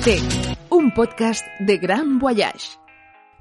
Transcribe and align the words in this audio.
Tech, 0.00 0.22
un 0.70 0.90
podcast 0.94 1.46
de 1.58 1.76
Gran 1.76 2.18
Voyage. 2.18 2.79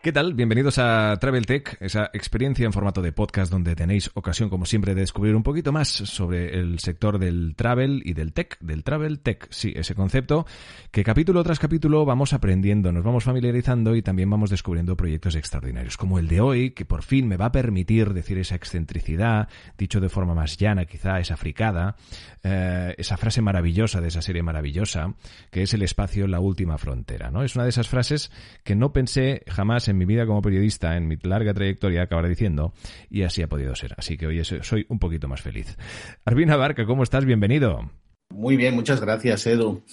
¿Qué 0.01 0.13
tal? 0.13 0.33
Bienvenidos 0.33 0.77
a 0.77 1.17
Travel 1.19 1.45
Tech, 1.45 1.75
esa 1.81 2.09
experiencia 2.13 2.65
en 2.65 2.71
formato 2.71 3.01
de 3.01 3.11
podcast 3.11 3.51
donde 3.51 3.75
tenéis 3.75 4.09
ocasión, 4.13 4.49
como 4.49 4.65
siempre, 4.65 4.95
de 4.95 5.01
descubrir 5.01 5.35
un 5.35 5.43
poquito 5.43 5.73
más 5.73 5.89
sobre 5.89 6.57
el 6.57 6.79
sector 6.79 7.19
del 7.19 7.53
travel 7.57 8.01
y 8.05 8.13
del 8.13 8.31
tech, 8.31 8.57
del 8.61 8.85
travel 8.85 9.19
tech, 9.19 9.47
sí, 9.49 9.73
ese 9.75 9.95
concepto 9.95 10.45
que 10.89 11.03
capítulo 11.03 11.43
tras 11.43 11.59
capítulo 11.59 12.05
vamos 12.05 12.31
aprendiendo, 12.31 12.93
nos 12.93 13.03
vamos 13.03 13.25
familiarizando 13.25 13.93
y 13.93 14.01
también 14.01 14.29
vamos 14.29 14.49
descubriendo 14.49 14.95
proyectos 14.95 15.35
extraordinarios, 15.35 15.97
como 15.97 16.17
el 16.17 16.29
de 16.29 16.39
hoy, 16.39 16.71
que 16.71 16.85
por 16.85 17.03
fin 17.03 17.27
me 17.27 17.35
va 17.35 17.47
a 17.47 17.51
permitir 17.51 18.13
decir 18.13 18.37
esa 18.37 18.55
excentricidad, 18.55 19.49
dicho 19.77 19.99
de 19.99 20.07
forma 20.07 20.33
más 20.33 20.55
llana, 20.55 20.85
quizá 20.85 21.19
esa 21.19 21.35
fricada, 21.35 21.97
eh, 22.41 22.95
esa 22.97 23.17
frase 23.17 23.41
maravillosa 23.41 23.99
de 23.99 24.07
esa 24.07 24.21
serie 24.21 24.43
maravillosa, 24.43 25.13
que 25.51 25.63
es 25.63 25.73
el 25.73 25.81
espacio, 25.81 26.25
la 26.25 26.39
última 26.39 26.77
frontera, 26.77 27.31
¿no? 27.31 27.43
Es 27.43 27.55
una 27.55 27.65
de 27.65 27.71
esas 27.71 27.89
frases 27.89 28.31
que 28.63 28.77
no 28.77 28.93
pensé 28.93 29.43
jamás 29.45 29.88
en 29.89 29.97
mi 29.97 30.05
vida 30.05 30.25
como 30.25 30.41
periodista, 30.41 30.95
en 30.95 31.07
mi 31.07 31.17
larga 31.23 31.53
trayectoria, 31.53 32.03
acabar 32.03 32.27
diciendo, 32.27 32.73
y 33.09 33.23
así 33.23 33.41
ha 33.41 33.47
podido 33.47 33.75
ser. 33.75 33.93
Así 33.97 34.17
que 34.17 34.27
hoy 34.27 34.43
soy 34.43 34.85
un 34.89 34.99
poquito 34.99 35.27
más 35.27 35.41
feliz. 35.41 35.77
Arbina 36.25 36.55
Barca, 36.55 36.85
¿cómo 36.85 37.03
estás? 37.03 37.25
Bienvenido. 37.25 37.91
Muy 38.29 38.55
bien, 38.55 38.75
muchas 38.75 39.01
gracias, 39.01 39.45
Edu. 39.47 39.83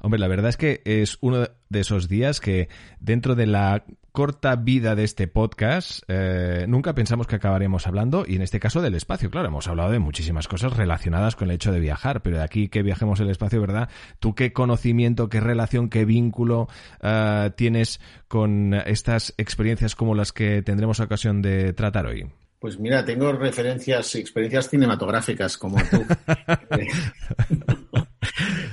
Hombre, 0.00 0.20
la 0.20 0.28
verdad 0.28 0.50
es 0.50 0.56
que 0.56 0.82
es 0.84 1.18
uno 1.20 1.48
de 1.68 1.80
esos 1.80 2.08
días 2.08 2.40
que 2.40 2.68
dentro 3.00 3.34
de 3.34 3.46
la 3.46 3.84
corta 4.12 4.56
vida 4.56 4.94
de 4.94 5.04
este 5.04 5.26
podcast, 5.28 6.02
eh, 6.08 6.64
nunca 6.68 6.94
pensamos 6.94 7.26
que 7.26 7.36
acabaremos 7.36 7.86
hablando, 7.86 8.24
y 8.26 8.36
en 8.36 8.42
este 8.42 8.60
caso 8.60 8.82
del 8.82 8.94
espacio, 8.94 9.30
claro, 9.30 9.48
hemos 9.48 9.68
hablado 9.68 9.90
de 9.90 9.98
muchísimas 9.98 10.48
cosas 10.48 10.76
relacionadas 10.76 11.36
con 11.36 11.48
el 11.48 11.54
hecho 11.54 11.72
de 11.72 11.80
viajar, 11.80 12.22
pero 12.22 12.38
de 12.38 12.44
aquí 12.44 12.68
que 12.68 12.82
viajemos 12.82 13.20
el 13.20 13.30
espacio, 13.30 13.60
¿verdad? 13.60 13.88
¿Tú 14.18 14.34
qué 14.34 14.52
conocimiento, 14.52 15.28
qué 15.28 15.40
relación, 15.40 15.88
qué 15.88 16.04
vínculo 16.04 16.68
eh, 17.02 17.50
tienes 17.56 18.00
con 18.28 18.74
estas 18.74 19.34
experiencias 19.38 19.94
como 19.94 20.14
las 20.14 20.32
que 20.32 20.62
tendremos 20.62 21.00
ocasión 21.00 21.42
de 21.42 21.72
tratar 21.72 22.06
hoy? 22.06 22.26
Pues 22.58 22.78
mira, 22.78 23.04
tengo 23.04 23.32
referencias, 23.32 24.14
experiencias 24.16 24.68
cinematográficas 24.68 25.56
como 25.56 25.78
tú. 25.90 26.04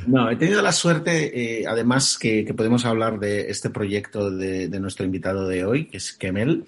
no, 0.07 0.31
he 0.31 0.35
tenido 0.35 0.61
la 0.61 0.71
suerte, 0.71 1.61
eh, 1.61 1.65
además, 1.67 2.17
que, 2.17 2.43
podemos 2.55 2.85
hablar 2.85 3.19
de 3.19 3.49
este 3.49 3.69
proyecto 3.69 4.31
de, 4.31 4.67
nuestro 4.79 5.05
invitado 5.05 5.47
de 5.47 5.65
hoy, 5.65 5.85
que 5.85 5.97
es 5.97 6.13
Kemel, 6.13 6.65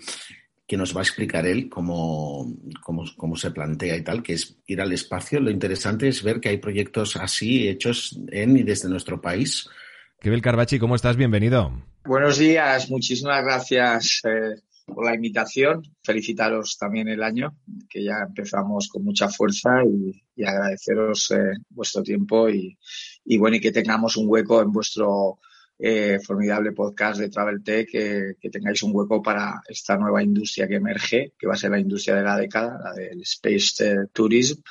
que 0.68 0.78
nos 0.78 0.95
va 0.95 1.00
a 1.00 1.04
explicar 1.04 1.48
él 1.48 1.70
cómo, 1.70 2.54
cómo, 2.84 3.36
se 3.36 3.52
plantea 3.52 3.95
y 3.95 4.04
tal, 4.04 4.22
que 4.22 4.34
es 4.34 4.58
ir 4.67 4.82
al 4.82 4.92
espacio. 4.92 5.40
Lo 5.40 5.50
interesante 5.50 6.08
es 6.08 6.22
ver 6.22 6.40
que 6.40 6.50
hay 6.50 6.58
proyectos 6.58 7.16
así 7.16 7.67
hechos 7.67 8.20
en 8.32 8.58
y 8.58 8.64
desde 8.64 8.90
nuestro 8.90 9.20
país. 9.20 9.67
Kemel 10.20 10.42
Carbachi, 10.42 10.78
¿cómo 10.78 10.95
estás? 10.95 11.16
Bienvenido. 11.16 11.72
Buenos 12.04 12.38
días, 12.38 12.89
muchísimas 12.89 13.44
gracias. 13.44 14.21
Eh, 14.26 14.61
por 14.89 15.05
la 15.05 15.16
invitación. 15.16 15.83
Felicitaros 16.04 16.77
también 16.77 17.08
el 17.08 17.23
año, 17.23 17.58
que 17.89 18.04
ya 18.04 18.26
empezamos 18.27 18.89
con 18.89 19.04
mucha 19.04 19.30
fuerza 19.30 19.83
y, 19.86 20.44
agradeceros 20.44 21.32
eh, 21.32 21.52
vuestro 21.70 22.02
tiempo 22.02 22.50
y, 22.50 22.77
bueno, 23.38 23.58
y 23.58 23.60
que 23.60 23.72
tengamos 23.72 24.16
un 24.16 24.26
hueco 24.30 24.61
en 24.61 24.72
vuestro 24.72 25.39
eh, 25.77 26.17
formidable 26.26 26.72
podcast 26.72 27.20
de 27.20 27.30
Travel 27.30 27.61
Tech, 27.61 27.89
que 27.89 28.50
tengáis 28.50 28.82
un 28.83 28.92
hueco 28.94 29.22
para 29.22 29.61
esta 29.67 29.98
nueva 29.98 30.23
industria 30.23 30.67
que 30.67 30.76
emerge, 30.76 31.33
que 31.38 31.48
va 31.48 31.54
a 31.54 31.58
ser 31.58 31.71
la 31.71 31.80
industria 31.80 32.16
de 32.16 32.23
la 32.23 32.38
década, 32.38 32.80
la 32.82 32.94
del 32.94 33.21
Space 33.21 33.86
eh, 33.86 33.95
Tourism, 34.14 34.61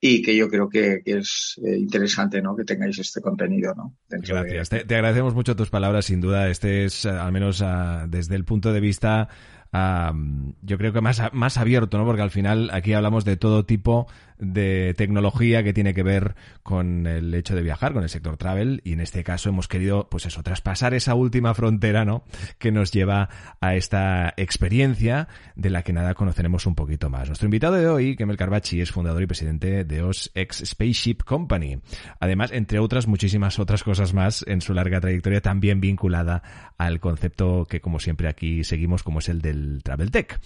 y 0.00 0.22
que 0.22 0.36
yo 0.36 0.48
creo 0.48 0.68
que, 0.68 1.02
es 1.04 1.60
interesante 1.64 2.40
¿no? 2.40 2.54
que 2.54 2.64
tengáis 2.64 2.98
este 2.98 3.20
contenido. 3.20 3.74
¿no? 3.74 3.96
Gracias. 4.08 4.68
Te, 4.68 4.94
agradecemos 4.94 5.34
mucho 5.34 5.56
tus 5.56 5.70
palabras, 5.70 6.06
sin 6.06 6.20
duda. 6.20 6.48
Este 6.48 6.84
es, 6.84 7.04
al 7.06 7.32
menos 7.32 7.62
ah, 7.62 8.06
desde 8.08 8.36
el 8.36 8.44
punto 8.44 8.72
de 8.72 8.80
vista 8.80 9.28
yo 9.72 10.78
creo 10.78 10.92
que 10.92 11.00
más, 11.00 11.22
más 11.32 11.58
abierto, 11.58 11.98
¿no? 11.98 12.04
Porque 12.04 12.22
al 12.22 12.30
final 12.30 12.70
aquí 12.72 12.92
hablamos 12.92 13.24
de 13.24 13.36
todo 13.36 13.64
tipo 13.64 14.06
de 14.38 14.94
tecnología 14.96 15.62
que 15.62 15.72
tiene 15.72 15.94
que 15.94 16.02
ver 16.02 16.34
con 16.62 17.06
el 17.06 17.34
hecho 17.34 17.54
de 17.54 17.62
viajar, 17.62 17.92
con 17.92 18.02
el 18.02 18.08
sector 18.08 18.36
travel, 18.36 18.80
y 18.84 18.92
en 18.92 19.00
este 19.00 19.24
caso 19.24 19.48
hemos 19.48 19.68
querido, 19.68 20.08
pues 20.10 20.26
eso, 20.26 20.42
traspasar 20.42 20.94
esa 20.94 21.14
última 21.14 21.54
frontera, 21.54 22.04
¿no? 22.04 22.24
Que 22.58 22.72
nos 22.72 22.92
lleva 22.92 23.28
a 23.60 23.74
esta 23.74 24.34
experiencia 24.36 25.28
de 25.56 25.70
la 25.70 25.82
que 25.82 25.92
nada 25.92 26.14
conoceremos 26.14 26.66
un 26.66 26.74
poquito 26.74 27.10
más. 27.10 27.28
Nuestro 27.28 27.46
invitado 27.46 27.74
de 27.74 27.88
hoy, 27.88 28.16
Kemel 28.16 28.36
Carbachi, 28.36 28.80
es 28.80 28.90
fundador 28.90 29.22
y 29.22 29.26
presidente 29.26 29.84
de 29.84 30.02
OS 30.02 30.30
X 30.34 30.62
Spaceship 30.64 31.22
Company. 31.24 31.80
Además, 32.20 32.52
entre 32.52 32.78
otras 32.78 33.06
muchísimas 33.06 33.58
otras 33.58 33.82
cosas 33.82 34.14
más 34.14 34.44
en 34.46 34.60
su 34.60 34.74
larga 34.74 35.00
trayectoria, 35.00 35.40
también 35.40 35.80
vinculada 35.80 36.42
al 36.76 37.00
concepto 37.00 37.66
que, 37.68 37.80
como 37.80 37.98
siempre, 37.98 38.28
aquí 38.28 38.64
seguimos, 38.64 39.02
como 39.02 39.18
es 39.18 39.28
el 39.28 39.40
del 39.40 39.82
Travel 39.82 40.10
Tech. 40.10 40.40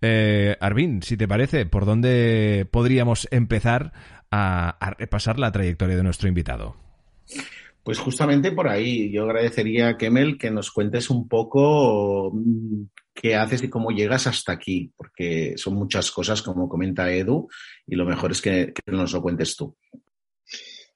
Eh, 0.00 0.56
Arvin, 0.60 1.02
si 1.02 1.16
te 1.16 1.28
parece, 1.28 1.66
¿por 1.66 1.86
dónde 1.86 2.66
podríamos 2.70 3.28
a, 4.30 4.94
repasar 4.98 5.38
la 5.38 5.52
trayectoria 5.52 5.96
de 5.96 6.02
nuestro 6.02 6.28
invitado? 6.28 6.76
Pues 7.82 7.98
justamente 7.98 8.52
por 8.52 8.68
ahí. 8.68 9.10
Yo 9.10 9.24
agradecería, 9.24 9.96
Kemel, 9.96 10.36
que 10.36 10.50
nos 10.50 10.70
cuentes 10.70 11.10
un 11.10 11.28
poco 11.28 12.30
mm, 12.34 12.84
qué 13.14 13.34
haces 13.34 13.62
y 13.62 13.70
cómo 13.70 13.90
llegas 13.90 14.26
hasta 14.26 14.52
aquí, 14.52 14.92
porque 14.96 15.54
son 15.56 15.74
muchas 15.74 16.10
cosas, 16.10 16.42
como 16.42 16.68
comenta 16.68 17.10
Edu, 17.10 17.48
y 17.86 17.96
lo 17.96 18.04
mejor 18.04 18.32
es 18.32 18.42
que, 18.42 18.72
nos 18.86 19.12
lo 19.12 19.22
cuentes 19.22 19.56
tú. 19.56 19.76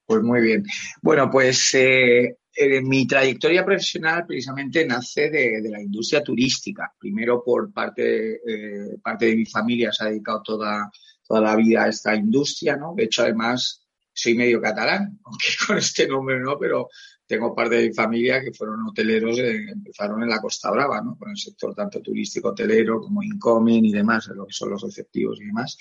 Pues 0.05 0.23
muy 0.23 0.41
bien. 0.43 0.65
Bueno, 1.01 1.31
pues 1.31 1.75
eh, 1.75 2.37
eh, 2.55 2.83
mi 2.83 3.07
trayectoria 3.07 3.65
profesional 3.65 4.27
precisamente 4.27 4.85
nace 4.85 5.31
de, 5.31 5.63
la 5.71 5.81
industria 5.81 6.23
turística. 6.23 6.93
Primero 6.99 7.43
por 7.43 7.73
parte, 7.73 8.35
eh, 8.35 8.99
parte 9.03 9.27
de 9.27 9.37
mi 9.37 9.47
familia 9.47 9.91
se 9.91 10.05
ha 10.05 10.09
dedicado 10.09 10.43
toda 10.43 10.91
toda 11.27 11.41
la 11.41 11.57
vida 11.57 11.89
esta 11.89 12.15
industria, 12.15 12.77
¿no? 12.77 12.95
De 12.97 13.05
hecho, 13.05 13.23
además, 13.23 13.83
soy 14.13 14.35
medio 14.35 14.61
catalán, 14.61 15.19
aunque 15.25 15.49
con 15.67 15.79
este 15.79 16.07
nombre 16.07 16.41
no, 16.41 16.59
pero 16.59 16.89
tengo 17.27 17.55
parte 17.55 17.77
de 17.77 17.89
mi 17.89 17.95
familia 17.95 18.43
que 18.43 18.53
fueron 18.53 18.87
hoteleros, 18.87 19.39
eh, 19.39 19.71
empezaron 19.71 20.23
en 20.23 20.29
la 20.29 20.41
Costa 20.41 20.71
Brava, 20.71 21.01
¿no? 21.01 21.17
Con 21.17 21.31
el 21.31 21.37
sector 21.37 21.75
tanto 21.75 22.01
turístico 22.01 22.49
hotelero 22.49 23.01
como 23.01 23.23
incoming 23.23 23.87
y 23.87 23.93
demás, 23.93 24.29
lo 24.35 24.47
que 24.47 24.53
son 24.53 24.71
los 24.71 24.83
receptivos 24.83 25.41
y 25.41 25.47
demás. 25.47 25.79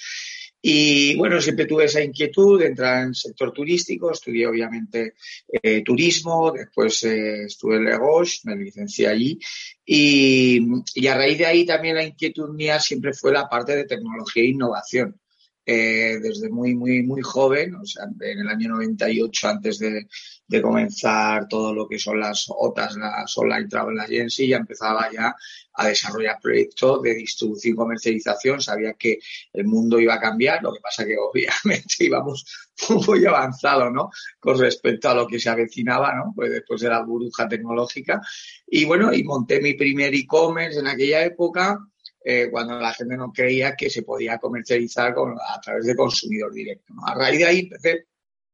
Y 0.63 1.17
bueno, 1.17 1.41
siempre 1.41 1.65
tuve 1.65 1.85
esa 1.85 2.03
inquietud 2.03 2.59
de 2.59 2.67
entrar 2.67 3.01
en 3.01 3.09
el 3.09 3.15
sector 3.15 3.51
turístico, 3.51 4.11
estudié 4.11 4.45
obviamente 4.45 5.15
eh, 5.51 5.83
turismo, 5.83 6.51
después 6.51 7.03
eh, 7.03 7.45
estuve 7.45 7.77
en 7.77 7.85
Legos, 7.85 8.41
me 8.43 8.55
licencié 8.55 9.07
allí 9.07 9.39
y, 9.83 10.59
y, 10.93 11.07
a 11.07 11.15
raíz 11.15 11.39
de 11.39 11.47
ahí 11.47 11.65
también 11.65 11.95
la 11.95 12.03
inquietud 12.03 12.53
mía 12.53 12.79
siempre 12.79 13.11
fue 13.13 13.33
la 13.33 13.49
parte 13.49 13.75
de 13.75 13.85
tecnología 13.85 14.43
e 14.43 14.47
innovación. 14.47 15.19
Eh, 15.63 16.17
desde 16.19 16.49
muy, 16.49 16.73
muy, 16.73 17.03
muy 17.03 17.21
joven, 17.21 17.75
o 17.75 17.85
sea, 17.85 18.05
en 18.19 18.39
el 18.39 18.47
año 18.47 18.69
98, 18.69 19.47
antes 19.47 19.77
de, 19.77 20.07
de 20.47 20.61
comenzar 20.61 21.47
todo 21.47 21.71
lo 21.71 21.87
que 21.87 21.99
son 21.99 22.19
las 22.19 22.47
OTAs, 22.49 22.97
las 22.97 23.37
Online 23.37 23.67
Travel 23.67 23.99
Agency, 23.99 24.47
ya 24.47 24.57
empezaba 24.57 25.11
ya 25.13 25.35
a 25.73 25.87
desarrollar 25.87 26.39
proyectos 26.41 27.03
de 27.03 27.13
distribución 27.13 27.73
y 27.73 27.77
comercialización. 27.77 28.59
Sabía 28.59 28.93
que 28.93 29.19
el 29.53 29.65
mundo 29.65 29.99
iba 29.99 30.15
a 30.15 30.19
cambiar, 30.19 30.63
lo 30.63 30.73
que 30.73 30.79
pasa 30.79 31.05
que 31.05 31.15
obviamente 31.19 31.95
íbamos 31.99 32.43
muy 33.05 33.23
avanzado, 33.25 33.91
¿no? 33.91 34.09
Con 34.39 34.59
respecto 34.59 35.09
a 35.09 35.13
lo 35.13 35.27
que 35.27 35.39
se 35.39 35.49
avecinaba, 35.49 36.15
¿no? 36.15 36.33
Pues 36.35 36.51
después 36.51 36.81
de 36.81 36.89
la 36.89 37.03
burbuja 37.03 37.47
tecnológica. 37.47 38.19
Y 38.65 38.85
bueno, 38.85 39.13
y 39.13 39.23
monté 39.23 39.61
mi 39.61 39.75
primer 39.75 40.13
e-commerce 40.15 40.79
en 40.79 40.87
aquella 40.87 41.23
época 41.23 41.79
eh, 42.23 42.49
cuando 42.51 42.79
la 42.79 42.93
gente 42.93 43.17
no 43.17 43.31
creía 43.31 43.75
que 43.75 43.89
se 43.89 44.03
podía 44.03 44.37
comercializar 44.37 45.15
a 45.15 45.59
través 45.59 45.85
de 45.85 45.95
consumidor 45.95 46.53
directo. 46.53 46.93
A 47.03 47.15
raíz 47.15 47.39
de 47.39 47.45
ahí 47.45 47.59
empecé 47.61 48.05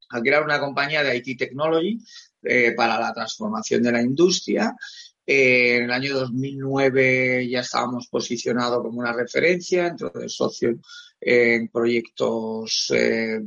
a 0.10 0.22
crear 0.22 0.42
una 0.44 0.60
compañía 0.60 1.04
de 1.04 1.18
IT 1.18 1.38
Technology 1.38 2.00
eh, 2.44 2.72
para 2.72 2.98
la 2.98 3.14
transformación 3.14 3.84
de 3.84 3.92
la 3.92 4.02
industria. 4.02 4.74
Eh, 5.26 5.78
en 5.78 5.84
el 5.84 5.92
año 5.92 6.14
2009 6.14 7.50
ya 7.50 7.60
estábamos 7.60 8.08
posicionados 8.08 8.82
como 8.82 9.00
una 9.00 9.12
referencia, 9.12 9.88
entre 9.88 10.12
de 10.14 10.30
socios 10.30 10.76
en 11.20 11.68
proyectos 11.68 12.94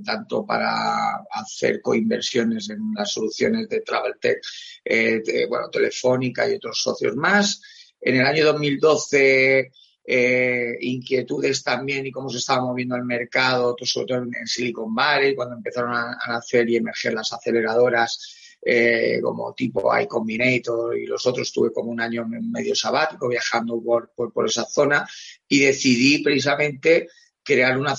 tanto 0.05 0.45
para 0.45 1.25
hacer 1.31 1.81
coinversiones 1.81 2.69
en 2.69 2.93
las 2.95 3.11
soluciones 3.13 3.69
de 3.71 3.81
Travel 3.81 4.15
Tech, 4.21 4.43
bueno, 5.49 5.71
Telefónica 5.71 6.51
y 6.51 6.57
otros 6.57 6.83
socios 6.83 7.17
más. 7.17 7.63
En 8.01 8.17
el 8.17 8.27
año 8.27 8.45
2012 8.47 9.71
eh, 10.05 10.77
inquietudes 10.81 11.63
también 11.63 12.07
y 12.07 12.11
cómo 12.11 12.29
se 12.31 12.39
estaba 12.39 12.63
moviendo 12.63 12.97
el 12.97 13.05
mercado, 13.05 13.77
sobre 13.83 14.07
todo 14.07 14.19
en 14.19 14.47
Silicon 14.47 14.95
Valley, 14.95 15.35
cuando 15.35 15.57
empezaron 15.57 15.95
a, 15.95 16.19
nacer 16.29 16.69
y 16.69 16.77
emerger 16.77 17.15
las 17.15 17.33
aceleradoras 17.33 18.57
eh, 18.63 19.21
como 19.23 19.55
tipo 19.55 19.91
I 19.97 20.07
Combinator 20.07 20.99
y 20.99 21.07
los 21.07 21.27
otros, 21.27 21.53
tuve 21.53 21.73
como 21.73 21.91
un 21.91 22.01
año 22.01 22.27
medio 22.27 22.75
sabático 22.75 23.29
viajando 23.29 23.81
por, 23.83 24.11
por, 24.15 24.47
esa 24.47 24.65
zona 24.65 25.07
y 25.49 25.61
decidí 25.61 26.23
precisamente 26.23 27.09
crear 27.43 27.79
una, 27.79 27.95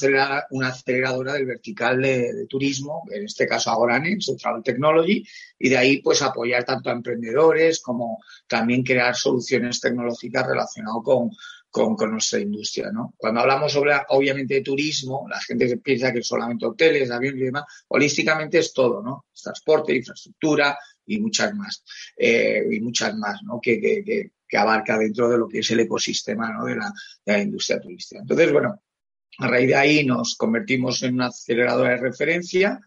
una 0.51 0.68
aceleradora 0.69 1.33
del 1.33 1.45
vertical 1.45 2.01
de, 2.01 2.45
turismo, 2.48 3.03
en 3.12 3.25
este 3.25 3.48
caso 3.48 3.71
Agoranes, 3.71 4.31
Travel 4.39 4.63
Technology, 4.63 5.25
y 5.57 5.69
de 5.69 5.77
ahí 5.77 6.01
pues 6.01 6.21
apoyar 6.21 6.63
tanto 6.63 6.89
a 6.89 6.94
emprendedores 6.94 7.81
como 7.81 8.19
también 8.48 8.83
crear 8.83 9.15
soluciones 9.15 9.80
tecnológicas 9.80 10.45
relacionadas 10.45 11.01
con, 11.03 11.31
con, 11.71 11.95
nuestra 12.12 12.39
industria, 12.39 12.91
¿no? 12.91 13.15
Cuando 13.18 13.39
hablamos 13.39 13.71
sobre, 13.71 13.94
obviamente, 14.09 14.56
de 14.56 14.62
turismo, 14.62 15.25
la 15.29 15.39
gente 15.39 15.77
piensa 15.77 16.12
que 16.12 16.21
solamente 16.21 16.65
hoteles, 16.65 17.09
aviones 17.09 17.41
y 17.41 17.45
demás. 17.45 17.63
Holísticamente 17.88 18.59
es 18.59 18.73
todo, 18.73 19.01
¿no? 19.01 19.25
transporte, 19.41 19.95
infraestructura 19.95 20.77
y 21.06 21.19
muchas 21.19 21.56
más. 21.56 21.83
Eh, 22.15 22.63
y 22.69 22.79
muchas 22.81 23.15
más, 23.15 23.41
¿no? 23.44 23.59
Que, 23.62 23.79
que, 23.79 24.03
que, 24.47 24.57
abarca 24.57 24.97
dentro 24.97 25.29
de 25.29 25.38
lo 25.38 25.47
que 25.47 25.59
es 25.59 25.71
el 25.71 25.79
ecosistema, 25.79 26.51
¿no? 26.51 26.65
De 26.65 26.75
la 27.25 27.39
industria 27.39 27.79
turística. 27.79 28.21
Entonces, 28.21 28.51
bueno, 28.51 28.81
a 29.39 29.47
raíz 29.47 29.67
de 29.69 29.75
ahí 29.75 30.06
nos 30.06 30.35
convertimos 30.35 31.01
en 31.03 31.15
una 31.15 31.27
aceleradora 31.27 31.91
de 31.91 31.97
referencia 31.97 32.79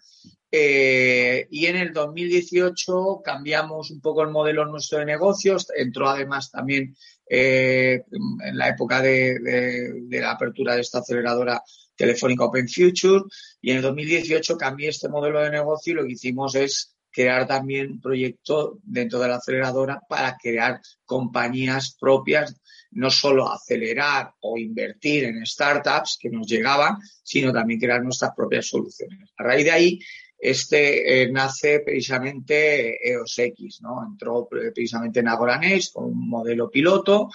eh, 0.56 1.48
y 1.50 1.66
en 1.66 1.74
el 1.74 1.92
2018 1.92 3.22
cambiamos 3.24 3.90
un 3.90 4.00
poco 4.00 4.22
el 4.22 4.30
modelo 4.30 4.64
nuestro 4.64 5.00
de 5.00 5.04
negocios. 5.04 5.66
Entró 5.76 6.08
además 6.08 6.52
también 6.52 6.94
eh, 7.28 8.04
en 8.12 8.56
la 8.56 8.68
época 8.68 9.02
de, 9.02 10.06
la 10.10 10.30
apertura 10.30 10.76
de 10.76 10.82
esta 10.82 11.00
aceleradora 11.00 11.60
telefónica 11.96 12.44
Open 12.44 12.68
Future. 12.68 13.24
Y 13.60 13.72
en 13.72 13.78
el 13.78 13.82
2018 13.82 14.56
cambié 14.56 14.90
este 14.90 15.08
modelo 15.08 15.40
de 15.40 15.50
negocio 15.50 15.92
y 15.92 15.96
lo 15.96 16.06
que 16.06 16.12
hicimos 16.12 16.54
es 16.54 16.94
crear 17.10 17.48
también 17.48 17.90
un 17.90 18.00
proyecto 18.00 18.78
dentro 18.84 19.18
de 19.18 19.26
la 19.26 19.36
aceleradora 19.38 20.02
para 20.08 20.36
crear 20.40 20.80
compañías 21.04 21.96
propias, 21.98 22.60
no 22.92 23.10
solo 23.10 23.50
acelerar 23.50 24.30
o 24.38 24.56
invertir 24.56 25.24
en 25.24 25.44
startups 25.44 26.16
que 26.20 26.30
nos 26.30 26.46
llegaban, 26.46 26.96
sino 27.24 27.52
también 27.52 27.80
crear 27.80 28.04
nuestras 28.04 28.30
propias 28.36 28.68
soluciones. 28.68 29.32
A 29.36 29.42
raíz 29.42 29.64
de 29.64 29.72
ahí 29.72 29.98
este 30.44 31.22
eh, 31.22 31.32
nace 31.32 31.80
precisamente 31.80 32.98
EOS 33.10 33.38
X, 33.38 33.80
¿no? 33.80 34.04
Entró 34.06 34.46
precisamente 34.46 35.20
en 35.20 35.28
Agoranes 35.28 35.90
con 35.90 36.04
un 36.04 36.28
modelo 36.28 36.70
piloto. 36.70 37.30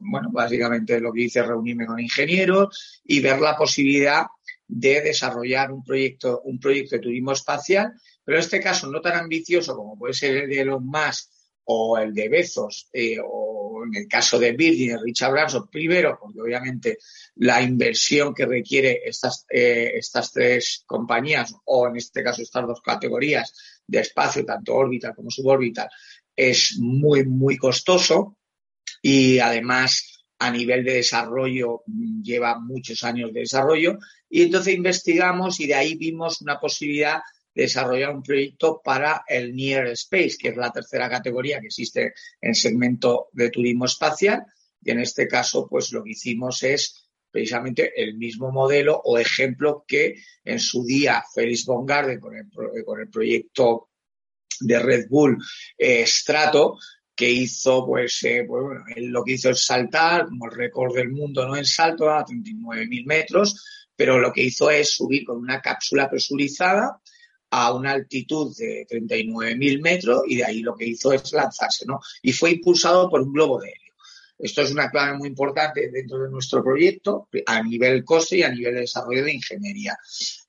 bueno, 0.00 0.30
básicamente 0.32 1.00
lo 1.00 1.12
que 1.12 1.22
hice 1.22 1.40
es 1.40 1.46
reunirme 1.46 1.86
con 1.86 2.00
ingenieros 2.00 3.00
y 3.04 3.20
ver 3.20 3.40
la 3.40 3.56
posibilidad 3.56 4.26
de 4.66 5.00
desarrollar 5.00 5.70
un 5.70 5.84
proyecto, 5.84 6.40
un 6.42 6.58
proyecto 6.58 6.96
de 6.96 7.02
turismo 7.02 7.32
espacial, 7.32 7.92
pero 8.24 8.38
en 8.38 8.42
este 8.42 8.60
caso 8.60 8.90
no 8.90 9.00
tan 9.00 9.18
ambicioso 9.18 9.76
como 9.76 9.96
puede 9.96 10.14
ser 10.14 10.36
el 10.36 10.50
de 10.50 10.60
Elon 10.60 10.84
Musk 10.84 11.30
o 11.72 11.96
el 11.98 12.12
de 12.12 12.28
Bezos 12.28 12.88
eh, 12.92 13.18
o 13.24 13.84
en 13.86 13.94
el 13.94 14.08
caso 14.08 14.40
de 14.40 14.52
Virgin, 14.52 14.98
Richard 15.00 15.30
Branson, 15.30 15.68
primero 15.70 16.18
porque 16.20 16.40
obviamente 16.40 16.98
la 17.36 17.62
inversión 17.62 18.34
que 18.34 18.44
requiere 18.44 19.02
estas, 19.04 19.46
eh, 19.48 19.92
estas 19.94 20.32
tres 20.32 20.82
compañías 20.84 21.54
o 21.66 21.86
en 21.86 21.96
este 21.96 22.24
caso 22.24 22.42
estas 22.42 22.66
dos 22.66 22.80
categorías 22.82 23.54
de 23.86 24.00
espacio, 24.00 24.44
tanto 24.44 24.74
orbital 24.74 25.14
como 25.14 25.30
suborbital, 25.30 25.88
es 26.34 26.76
muy, 26.78 27.24
muy 27.24 27.56
costoso 27.56 28.36
y 29.00 29.38
además 29.38 30.24
a 30.40 30.50
nivel 30.50 30.84
de 30.84 30.94
desarrollo 30.94 31.82
mm, 31.86 32.22
lleva 32.22 32.58
muchos 32.58 33.04
años 33.04 33.32
de 33.32 33.40
desarrollo. 33.40 33.98
Y 34.28 34.42
entonces 34.42 34.74
investigamos 34.74 35.60
y 35.60 35.68
de 35.68 35.74
ahí 35.74 35.94
vimos 35.94 36.40
una 36.40 36.58
posibilidad 36.58 37.20
desarrollar 37.54 38.14
un 38.14 38.22
proyecto 38.22 38.80
para 38.82 39.24
el 39.26 39.54
Near 39.54 39.88
Space, 39.88 40.36
que 40.38 40.48
es 40.48 40.56
la 40.56 40.70
tercera 40.70 41.08
categoría 41.08 41.60
que 41.60 41.66
existe 41.66 42.14
en 42.40 42.50
el 42.50 42.54
segmento 42.54 43.28
de 43.32 43.50
turismo 43.50 43.84
espacial. 43.84 44.44
Y 44.82 44.90
en 44.90 45.00
este 45.00 45.28
caso, 45.28 45.66
pues 45.68 45.92
lo 45.92 46.02
que 46.02 46.12
hicimos 46.12 46.62
es 46.62 47.10
precisamente 47.30 47.92
el 47.96 48.16
mismo 48.16 48.50
modelo 48.50 49.00
o 49.04 49.18
ejemplo 49.18 49.84
que 49.86 50.16
en 50.44 50.58
su 50.58 50.84
día 50.84 51.22
Félix 51.34 51.64
Bongarde 51.64 52.18
con 52.18 52.36
el, 52.36 52.46
con 52.84 53.00
el 53.00 53.08
proyecto 53.08 53.90
de 54.60 54.78
Red 54.78 55.08
Bull 55.08 55.38
eh, 55.78 56.04
Strato, 56.06 56.78
que 57.14 57.30
hizo, 57.30 57.84
pues, 57.86 58.22
eh, 58.24 58.44
pues 58.48 58.62
bueno, 58.62 58.84
lo 58.96 59.22
que 59.22 59.32
hizo 59.32 59.50
es 59.50 59.64
saltar, 59.64 60.26
como 60.26 60.46
el 60.46 60.52
récord 60.52 60.94
del 60.94 61.10
mundo, 61.10 61.46
¿no? 61.46 61.56
En 61.56 61.66
salto 61.66 62.10
a 62.10 62.24
39.000 62.24 63.06
metros, 63.06 63.88
pero 63.94 64.18
lo 64.18 64.32
que 64.32 64.42
hizo 64.42 64.70
es 64.70 64.94
subir 64.94 65.24
con 65.24 65.36
una 65.36 65.60
cápsula 65.60 66.08
presurizada 66.08 67.00
a 67.50 67.72
una 67.72 67.92
altitud 67.92 68.56
de 68.56 68.86
39.000 68.88 69.82
metros 69.82 70.22
y 70.26 70.36
de 70.36 70.44
ahí 70.44 70.60
lo 70.60 70.76
que 70.76 70.86
hizo 70.86 71.12
es 71.12 71.32
lanzarse, 71.32 71.84
¿no? 71.86 72.00
Y 72.22 72.32
fue 72.32 72.52
impulsado 72.52 73.08
por 73.10 73.20
un 73.20 73.32
globo 73.32 73.60
de 73.60 73.70
helio. 73.70 73.90
Esto 74.38 74.62
es 74.62 74.72
una 74.72 74.90
clave 74.90 75.18
muy 75.18 75.28
importante 75.28 75.90
dentro 75.90 76.22
de 76.22 76.30
nuestro 76.30 76.64
proyecto 76.64 77.28
a 77.44 77.62
nivel 77.62 78.04
coste 78.04 78.38
y 78.38 78.42
a 78.42 78.50
nivel 78.50 78.74
de 78.74 78.80
desarrollo 78.80 79.24
de 79.24 79.34
ingeniería. 79.34 79.98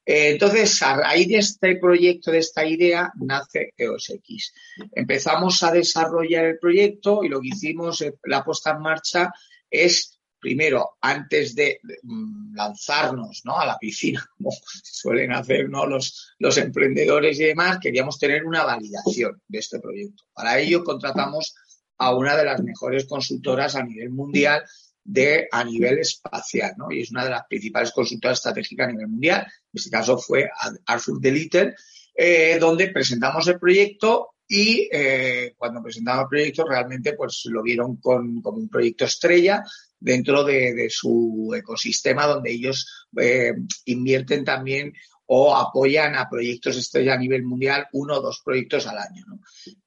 Eh, 0.05 0.29
entonces, 0.29 0.81
a 0.81 0.95
raíz 0.95 1.27
de 1.27 1.37
este 1.37 1.75
proyecto, 1.75 2.31
de 2.31 2.37
esta 2.37 2.65
idea, 2.65 3.11
nace 3.15 3.73
EOS 3.77 4.11
X. 4.11 4.53
Empezamos 4.93 5.61
a 5.63 5.71
desarrollar 5.71 6.45
el 6.45 6.59
proyecto 6.59 7.23
y 7.23 7.29
lo 7.29 7.41
que 7.41 7.49
hicimos, 7.49 8.01
eh, 8.01 8.13
la 8.23 8.43
puesta 8.45 8.71
en 8.71 8.81
marcha, 8.81 9.33
es 9.69 10.20
primero, 10.41 10.97
antes 10.99 11.55
de 11.55 11.79
mm, 12.03 12.55
lanzarnos 12.55 13.43
¿no? 13.45 13.57
a 13.57 13.65
la 13.65 13.77
piscina, 13.77 14.25
como 14.37 14.51
suelen 14.83 15.31
hacer 15.31 15.69
¿no? 15.69 15.85
los, 15.85 16.33
los 16.39 16.57
emprendedores 16.57 17.39
y 17.39 17.45
demás, 17.45 17.77
queríamos 17.79 18.19
tener 18.19 18.45
una 18.45 18.65
validación 18.65 19.41
de 19.47 19.59
este 19.59 19.79
proyecto. 19.79 20.23
Para 20.33 20.59
ello 20.59 20.83
contratamos 20.83 21.55
a 21.97 22.15
una 22.15 22.35
de 22.35 22.45
las 22.45 22.61
mejores 22.61 23.05
consultoras 23.05 23.75
a 23.75 23.83
nivel 23.83 24.09
mundial 24.09 24.63
de 25.03 25.47
a 25.51 25.63
nivel 25.63 25.99
espacial, 25.99 26.73
¿no? 26.77 26.91
Y 26.91 27.01
es 27.01 27.11
una 27.11 27.23
de 27.23 27.31
las 27.31 27.45
principales 27.47 27.91
consultoras 27.91 28.39
estratégicas 28.39 28.87
a 28.87 28.91
nivel 28.91 29.07
mundial. 29.07 29.41
En 29.41 29.71
este 29.73 29.89
caso 29.89 30.17
fue 30.17 30.49
Arthur 30.85 31.19
de 31.19 31.31
Little, 31.31 31.75
eh, 32.15 32.57
donde 32.59 32.89
presentamos 32.89 33.47
el 33.47 33.59
proyecto 33.59 34.31
y 34.47 34.89
eh, 34.91 35.53
cuando 35.57 35.81
presentamos 35.81 36.23
el 36.23 36.29
proyecto 36.29 36.65
realmente 36.65 37.13
pues 37.13 37.43
lo 37.45 37.63
vieron 37.63 37.97
con, 37.97 38.41
como 38.41 38.57
un 38.57 38.69
proyecto 38.69 39.05
estrella 39.05 39.63
dentro 40.01 40.43
de, 40.43 40.87
su 40.89 41.53
ecosistema 41.55 42.25
donde 42.25 42.51
ellos 42.51 43.07
eh, 43.17 43.53
invierten 43.85 44.43
también 44.43 44.93
o 45.27 45.55
apoyan 45.55 46.15
a 46.15 46.27
proyectos 46.27 46.75
estrella 46.75 47.13
a 47.13 47.17
nivel 47.17 47.43
mundial, 47.43 47.87
uno 47.93 48.17
o 48.17 48.21
dos 48.21 48.41
proyectos 48.43 48.85
al 48.87 48.97
año, 48.97 49.23
¿no? 49.27 49.39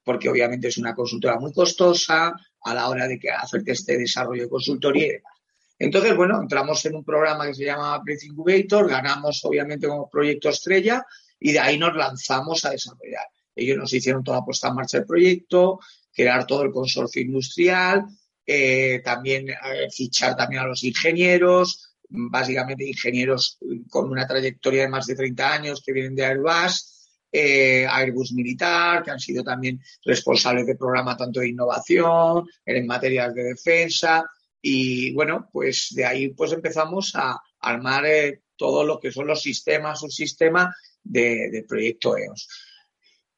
porque 0.02 0.30
obviamente 0.30 0.68
es 0.68 0.78
una 0.78 0.94
consultora 0.94 1.38
muy 1.38 1.52
costosa 1.52 2.32
a 2.62 2.74
la 2.74 2.88
hora 2.88 3.06
de 3.06 3.18
que 3.18 3.30
hacer 3.30 3.62
este 3.66 3.98
desarrollo 3.98 4.44
de 4.44 4.48
consultoría 4.48 5.06
y 5.06 5.10
demás. 5.10 5.32
Entonces, 5.78 6.16
bueno, 6.16 6.40
entramos 6.40 6.82
en 6.86 6.94
un 6.94 7.04
programa 7.04 7.46
que 7.46 7.54
se 7.54 7.64
llama 7.64 7.98
Breath 7.98 8.22
Incubator, 8.22 8.88
ganamos 8.88 9.44
obviamente 9.44 9.88
como 9.88 10.08
proyecto 10.08 10.48
estrella 10.48 11.04
y 11.38 11.52
de 11.52 11.58
ahí 11.58 11.78
nos 11.78 11.94
lanzamos 11.94 12.64
a 12.64 12.70
desarrollar. 12.70 13.26
Ellos 13.54 13.76
nos 13.76 13.92
hicieron 13.92 14.22
toda 14.22 14.38
la 14.38 14.44
puesta 14.44 14.68
en 14.68 14.76
marcha 14.76 14.98
del 14.98 15.06
proyecto, 15.06 15.80
crear 16.12 16.46
todo 16.46 16.62
el 16.62 16.70
consorcio 16.70 17.20
industrial, 17.20 18.06
eh, 18.46 19.00
también 19.04 19.48
eh, 19.48 19.88
fichar 19.90 20.36
también 20.36 20.62
a 20.62 20.66
los 20.66 20.84
ingenieros, 20.84 21.96
básicamente 22.08 22.86
ingenieros 22.86 23.58
con 23.88 24.10
una 24.10 24.26
trayectoria 24.26 24.82
de 24.82 24.88
más 24.88 25.06
de 25.06 25.16
30 25.16 25.52
años 25.52 25.82
que 25.84 25.92
vienen 25.92 26.14
de 26.14 26.24
Airbus, 26.24 27.08
eh, 27.32 27.86
Airbus 27.88 28.32
Militar, 28.32 29.02
que 29.02 29.10
han 29.10 29.18
sido 29.18 29.42
también 29.42 29.80
responsables 30.04 30.66
de 30.66 30.76
programa 30.76 31.16
tanto 31.16 31.40
de 31.40 31.48
innovación, 31.48 32.46
en 32.64 32.86
materias 32.86 33.34
de 33.34 33.44
defensa. 33.44 34.24
Y 34.60 35.12
bueno, 35.12 35.48
pues 35.52 35.88
de 35.90 36.04
ahí 36.04 36.28
pues 36.28 36.52
empezamos 36.52 37.12
a 37.16 37.38
armar 37.60 38.04
todo 38.56 38.84
lo 38.84 39.00
que 39.00 39.10
son 39.10 39.26
los 39.26 39.42
sistemas, 39.42 40.02
un 40.02 40.10
sistema 40.10 40.74
de, 41.02 41.50
de 41.50 41.64
proyecto 41.64 42.16
EOS. 42.16 42.48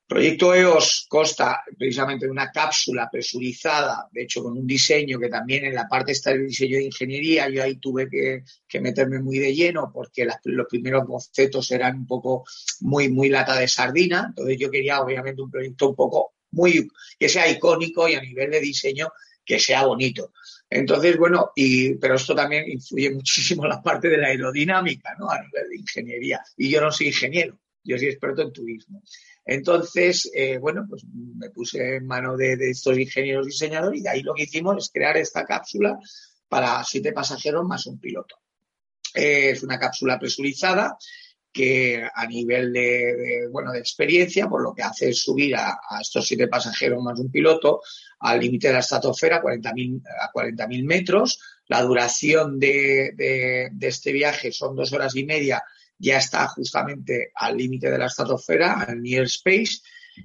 Proyecto 0.06 0.54
EOS 0.54 1.06
consta 1.08 1.64
precisamente 1.76 2.26
de 2.26 2.30
una 2.30 2.52
cápsula 2.52 3.08
presurizada, 3.10 4.08
de 4.12 4.22
hecho 4.22 4.40
con 4.40 4.56
un 4.56 4.64
diseño 4.64 5.18
que 5.18 5.28
también 5.28 5.64
en 5.64 5.74
la 5.74 5.88
parte 5.88 6.12
está 6.12 6.30
el 6.30 6.46
diseño 6.46 6.76
de 6.76 6.84
ingeniería, 6.84 7.48
yo 7.48 7.64
ahí 7.64 7.76
tuve 7.76 8.08
que, 8.08 8.44
meterme 8.80 9.18
muy 9.18 9.38
de 9.38 9.52
lleno 9.52 9.90
porque 9.92 10.24
los 10.44 10.66
primeros 10.68 11.06
bocetos 11.08 11.72
eran 11.72 11.96
un 11.96 12.06
poco 12.06 12.44
muy, 12.80 13.08
muy 13.08 13.28
lata 13.28 13.58
de 13.58 13.66
sardina, 13.66 14.26
entonces 14.28 14.56
yo 14.58 14.70
quería 14.70 15.00
obviamente 15.00 15.42
un 15.42 15.50
proyecto 15.50 15.88
un 15.88 15.96
poco 15.96 16.34
muy, 16.52 16.88
que 17.18 17.28
sea 17.28 17.50
icónico 17.50 18.08
y 18.08 18.14
a 18.14 18.20
nivel 18.20 18.52
de 18.52 18.60
diseño 18.60 19.08
que 19.44 19.58
sea 19.58 19.86
bonito. 19.86 20.32
Entonces, 20.70 21.16
bueno, 21.16 21.50
y, 21.54 21.94
pero 21.94 22.14
esto 22.14 22.34
también 22.34 22.70
influye 22.70 23.10
muchísimo 23.14 23.64
en 23.64 23.70
la 23.70 23.82
parte 23.82 24.08
de 24.08 24.18
la 24.18 24.28
aerodinámica, 24.28 25.16
¿no? 25.18 25.30
A 25.30 25.40
nivel 25.40 25.68
de 25.68 25.76
ingeniería. 25.76 26.40
Y 26.56 26.70
yo 26.70 26.80
no 26.80 26.92
soy 26.92 27.08
ingeniero, 27.08 27.58
yo 27.86 27.98
soy 27.98 28.08
experto 28.08 28.42
en 28.42 28.52
turismo. 28.52 29.02
Entonces, 29.44 30.30
eh, 30.34 30.58
bueno, 30.58 30.86
pues 30.88 31.04
me 31.12 31.50
puse 31.50 31.96
en 31.96 32.06
mano 32.06 32.36
de, 32.36 32.54
estos 32.70 32.98
ingenieros 32.98 33.46
diseñadores 33.46 34.00
y 34.00 34.02
de 34.02 34.08
ahí 34.10 34.22
lo 34.22 34.34
que 34.34 34.44
hicimos 34.44 34.76
es 34.78 34.90
crear 34.92 35.16
esta 35.16 35.44
cápsula 35.44 35.98
para 36.48 36.82
siete 36.84 37.12
pasajeros 37.12 37.64
más 37.64 37.86
un 37.86 37.98
piloto. 37.98 38.36
Eh, 39.14 39.50
es 39.50 39.62
una 39.62 39.78
cápsula 39.78 40.18
presurizada 40.18 40.96
que 41.56 42.06
a 42.14 42.26
nivel 42.26 42.70
de, 42.70 43.48
bueno, 43.50 43.72
de 43.72 43.78
experiencia, 43.78 44.46
por 44.46 44.62
lo 44.62 44.74
que 44.74 44.82
hace 44.82 45.08
es 45.08 45.20
subir 45.20 45.56
a, 45.56 45.78
estos 45.98 46.26
siete 46.26 46.48
pasajeros 46.48 47.02
más 47.02 47.18
un 47.18 47.30
piloto 47.30 47.80
al 48.20 48.40
límite 48.40 48.66
de 48.66 48.74
la 48.74 48.80
estratosfera, 48.80 49.36
a 49.36 49.40
40.000 49.40 50.84
metros. 50.84 51.40
La 51.68 51.80
duración 51.80 52.58
de, 52.58 53.70
este 53.80 54.12
viaje 54.12 54.52
son 54.52 54.76
dos 54.76 54.92
horas 54.92 55.16
y 55.16 55.24
media 55.24 55.62
ya 55.98 56.18
está 56.18 56.46
justamente 56.48 57.30
al 57.34 57.56
límite 57.56 57.90
de 57.90 57.98
la 57.98 58.06
estratosfera, 58.06 58.80
al 58.80 59.02
near 59.02 59.24
space, 59.24 59.80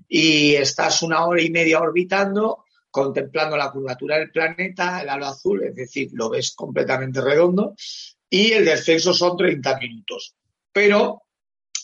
y 0.08 0.56
estás 0.56 1.02
una 1.02 1.26
hora 1.26 1.42
y 1.42 1.50
media 1.50 1.80
orbitando, 1.80 2.66
contemplando 2.90 3.56
la 3.56 3.72
curvatura 3.72 4.18
del 4.18 4.32
planeta, 4.32 5.02
el 5.02 5.10
halo 5.10 5.28
azul, 5.28 5.64
es 5.64 5.76
decir, 5.76 6.10
lo 6.14 6.30
ves 6.30 6.54
completamente 6.56 7.22
redondo, 7.22 7.76
y 8.30 8.52
el 8.52 8.66
descenso 8.66 9.14
son 9.14 9.38
30 9.38 9.78
minutos. 9.80 10.36
Pero, 10.72 11.24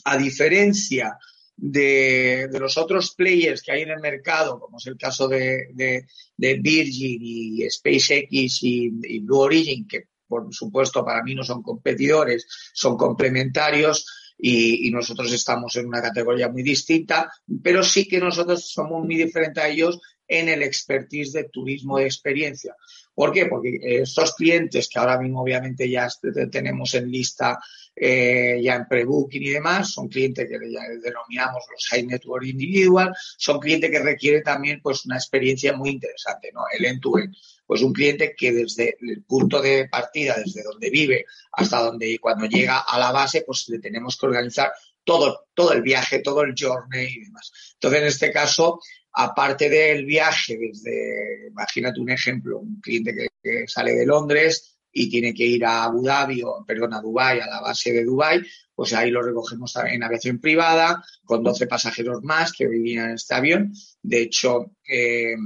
a 0.06 0.17
diferencia 0.17 1.17
de, 1.56 2.48
los 2.53 2.77
otros 2.77 3.13
players 3.15 3.62
que 3.62 3.72
hay 3.72 3.82
en 3.82 3.91
el 3.91 4.00
mercado, 4.00 4.60
como 4.60 4.77
es 4.77 4.88
el 4.88 4.98
caso 4.98 5.27
de, 5.27 6.06
Virgin 6.38 7.20
y 7.22 7.70
SpaceX 7.70 8.63
y, 8.63 8.91
y 9.03 9.20
Blue 9.20 9.39
Origin, 9.39 9.88
que 9.88 10.08
por 10.27 10.53
supuesto, 10.53 11.03
para 11.05 11.24
mí 11.24 11.36
no 11.36 11.43
son 11.43 11.62
competidores, 11.62 12.48
son 12.74 12.98
complementarios 12.98 14.34
y, 14.38 14.91
nosotros 14.91 15.31
estamos 15.31 15.75
en 15.75 15.88
una 15.88 16.01
categoría 16.01 16.50
muy 16.50 16.63
distinta, 16.63 17.31
pero 17.63 17.84
sí 17.84 18.07
que 18.07 18.19
nosotros 18.19 18.69
somos 18.72 19.03
muy 19.03 19.15
diferentes 19.15 19.63
a 19.63 19.67
ellos 19.67 20.00
en 20.27 20.50
el 20.50 20.63
expertise 20.63 21.34
de 21.34 21.46
turismo 21.46 21.98
de 21.98 22.05
experiencia. 22.05 22.75
¿Por 23.13 23.31
qué? 23.31 23.48
Porque 23.48 23.79
estos 23.81 24.36
clientes 24.36 24.88
que 24.88 25.00
ahora 25.00 25.19
mismo 25.19 25.41
obviamente 25.41 25.89
ya 25.89 26.07
tenemos 26.51 26.93
en 26.93 27.10
lista, 27.10 27.57
eh, 27.96 28.60
ya 28.62 28.75
en 28.75 28.88
pre-booking 28.88 29.41
y 29.41 29.50
demás, 29.50 29.91
son 29.91 30.07
clientes 30.07 30.48
que 30.48 30.72
ya 30.72 30.81
denominamos 31.01 31.63
los 31.72 31.88
high 31.88 32.05
network 32.05 32.46
individual, 32.46 33.12
son 33.38 33.60
clientes 33.60 33.89
que 33.89 34.00
requieren 34.00 34.43
también 34.43 34.81
pues 34.84 35.03
una 35.05 35.15
experiencia 35.15 35.74
muy 35.74 35.89
interesante, 35.89 36.51
¿no? 36.53 36.62
El 36.72 36.86
end-to-end. 36.86 37.36
Pues 37.65 37.81
un 37.81 37.91
cliente 37.91 38.36
que 38.38 38.53
desde 38.53 38.96
el 39.01 39.24
punto 39.24 39.62
de 39.62 39.89
partida, 39.89 40.36
desde 40.38 40.63
donde 40.63 40.89
vive 40.89 41.25
hasta 41.51 41.81
donde 41.81 42.19
cuando 42.19 42.46
llega 42.46 42.79
a 42.79 43.00
la 43.00 43.12
base, 43.12 43.41
pues 43.41 43.67
le 43.67 43.79
tenemos 43.79 44.15
que 44.15 44.27
organizar 44.27 44.72
todo, 45.08 45.48
todo 45.54 45.72
el 45.72 45.82
viaje, 45.82 46.20
todo 46.20 46.42
el 46.42 46.54
journey 46.54 47.08
y 47.08 47.24
demás. 47.24 47.50
Entonces, 47.76 48.02
en 48.02 48.08
este 48.08 48.30
caso, 48.30 48.82
aparte 49.14 49.70
del 49.70 50.06
viaje, 50.06 50.58
desde, 50.60 51.48
imagínate 51.48 52.02
un 52.02 52.10
ejemplo, 52.10 52.60
un 52.60 52.82
cliente 52.82 53.16
que, 53.42 53.66
sale 53.68 53.94
de 53.94 54.06
Londres 54.06 54.78
y 54.92 55.10
tiene 55.10 55.34
que 55.34 55.46
ir 55.46 55.64
a 55.64 55.86
Abu 55.86 56.04
Dhabi, 56.04 56.44
o, 56.44 56.66
perdón, 56.68 56.94
a 56.94 57.00
Dubái, 57.00 57.40
a 57.40 57.48
la 57.48 57.62
base 57.62 57.94
de 57.94 58.04
Dubái, 58.04 58.42
pues 58.76 58.94
ahí 58.94 59.10
lo 59.10 59.22
recogemos 59.22 59.74
en 59.78 60.04
aviación 60.04 60.40
privada, 60.40 61.02
con 61.24 61.42
12 61.42 61.68
pasajeros 61.68 62.22
más 62.24 62.52
que 62.52 62.68
vivían 62.68 63.12
en 63.12 63.16
este 63.16 63.34
avión. 63.34 63.74
De 64.02 64.24
hecho, 64.24 64.74
eh, 64.86 65.38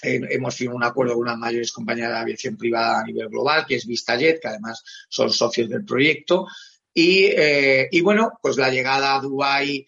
hemos 0.00 0.54
firmado 0.54 0.76
un 0.76 0.84
acuerdo 0.84 1.14
con 1.14 1.22
una 1.22 1.36
mayores 1.36 1.72
compañías 1.72 2.10
de 2.10 2.18
aviación 2.18 2.56
privada 2.56 3.00
a 3.00 3.04
nivel 3.04 3.28
global, 3.28 3.66
que 3.66 3.74
es 3.74 3.86
VistaJet, 3.86 4.40
que 4.40 4.48
además 4.48 4.84
son 5.08 5.30
socios 5.30 5.68
del 5.68 5.84
proyecto. 5.84 6.46
Y, 6.96 7.24
eh, 7.24 7.88
y, 7.90 8.00
bueno, 8.02 8.38
pues 8.40 8.56
la 8.56 8.70
llegada 8.70 9.16
a 9.16 9.20
Dubái, 9.20 9.84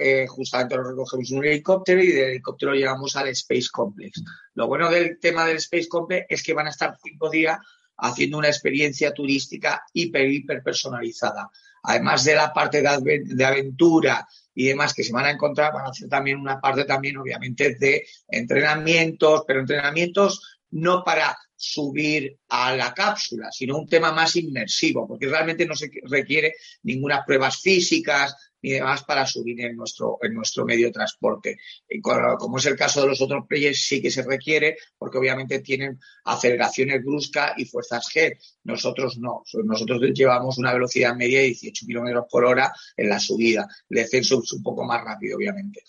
eh, 0.00 0.26
justamente 0.26 0.76
lo 0.76 0.84
recogemos 0.84 1.30
en 1.30 1.38
un 1.38 1.44
helicóptero 1.44 2.02
y 2.02 2.06
del 2.06 2.30
helicóptero 2.30 2.72
llegamos 2.72 3.14
al 3.14 3.28
Space 3.28 3.68
Complex. 3.70 4.22
Lo 4.54 4.66
bueno 4.66 4.90
del 4.90 5.18
tema 5.20 5.44
del 5.44 5.58
Space 5.58 5.86
Complex 5.86 6.26
es 6.30 6.42
que 6.42 6.54
van 6.54 6.66
a 6.66 6.70
estar 6.70 6.96
cinco 7.02 7.28
días 7.28 7.58
haciendo 7.98 8.38
una 8.38 8.48
experiencia 8.48 9.12
turística 9.12 9.82
hiper, 9.92 10.30
hiper 10.30 10.62
personalizada. 10.62 11.50
Además 11.82 12.24
de 12.24 12.34
la 12.34 12.52
parte 12.52 12.82
de, 12.82 13.44
aventura 13.44 14.26
y 14.54 14.66
demás 14.66 14.94
que 14.94 15.04
se 15.04 15.12
van 15.12 15.26
a 15.26 15.30
encontrar, 15.30 15.74
van 15.74 15.86
a 15.86 15.90
hacer 15.90 16.08
también 16.08 16.38
una 16.38 16.58
parte 16.58 16.84
también, 16.84 17.18
obviamente, 17.18 17.74
de 17.74 18.06
entrenamientos, 18.28 19.44
pero 19.46 19.60
entrenamientos 19.60 20.58
no 20.70 21.04
para 21.04 21.36
subir 21.56 22.38
a 22.48 22.76
la 22.76 22.92
cápsula, 22.92 23.50
sino 23.50 23.78
un 23.78 23.88
tema 23.88 24.12
más 24.12 24.36
inmersivo, 24.36 25.06
porque 25.08 25.26
realmente 25.26 25.66
no 25.66 25.74
se 25.74 25.90
requiere 26.04 26.54
ninguna 26.82 27.24
pruebas 27.24 27.60
físicas 27.60 28.34
ni 28.62 28.72
demás 28.72 29.04
para 29.04 29.26
subir 29.26 29.60
en 29.60 29.76
nuestro, 29.76 30.18
en 30.22 30.34
nuestro 30.34 30.64
medio 30.64 30.88
de 30.88 30.92
transporte. 30.92 31.56
Como 32.02 32.58
es 32.58 32.66
el 32.66 32.76
caso 32.76 33.02
de 33.02 33.08
los 33.08 33.20
otros 33.20 33.46
players, 33.48 33.80
sí 33.80 34.02
que 34.02 34.10
se 34.10 34.22
requiere, 34.22 34.76
porque 34.98 35.18
obviamente 35.18 35.60
tienen 35.60 35.98
aceleraciones 36.24 37.04
bruscas 37.04 37.52
y 37.56 37.64
fuerzas 37.64 38.06
G. 38.12 38.36
Nosotros 38.64 39.18
no. 39.18 39.44
Nosotros 39.64 40.00
llevamos 40.12 40.58
una 40.58 40.72
velocidad 40.72 41.14
media 41.14 41.40
de 41.40 41.46
18 41.46 41.86
kilómetros 41.86 42.26
por 42.28 42.44
hora 42.44 42.72
en 42.96 43.08
la 43.08 43.20
subida. 43.20 43.68
El 43.88 43.98
descenso 43.98 44.42
es 44.42 44.52
un 44.52 44.62
poco 44.62 44.84
más 44.84 45.02
rápido, 45.04 45.36
obviamente 45.36 45.82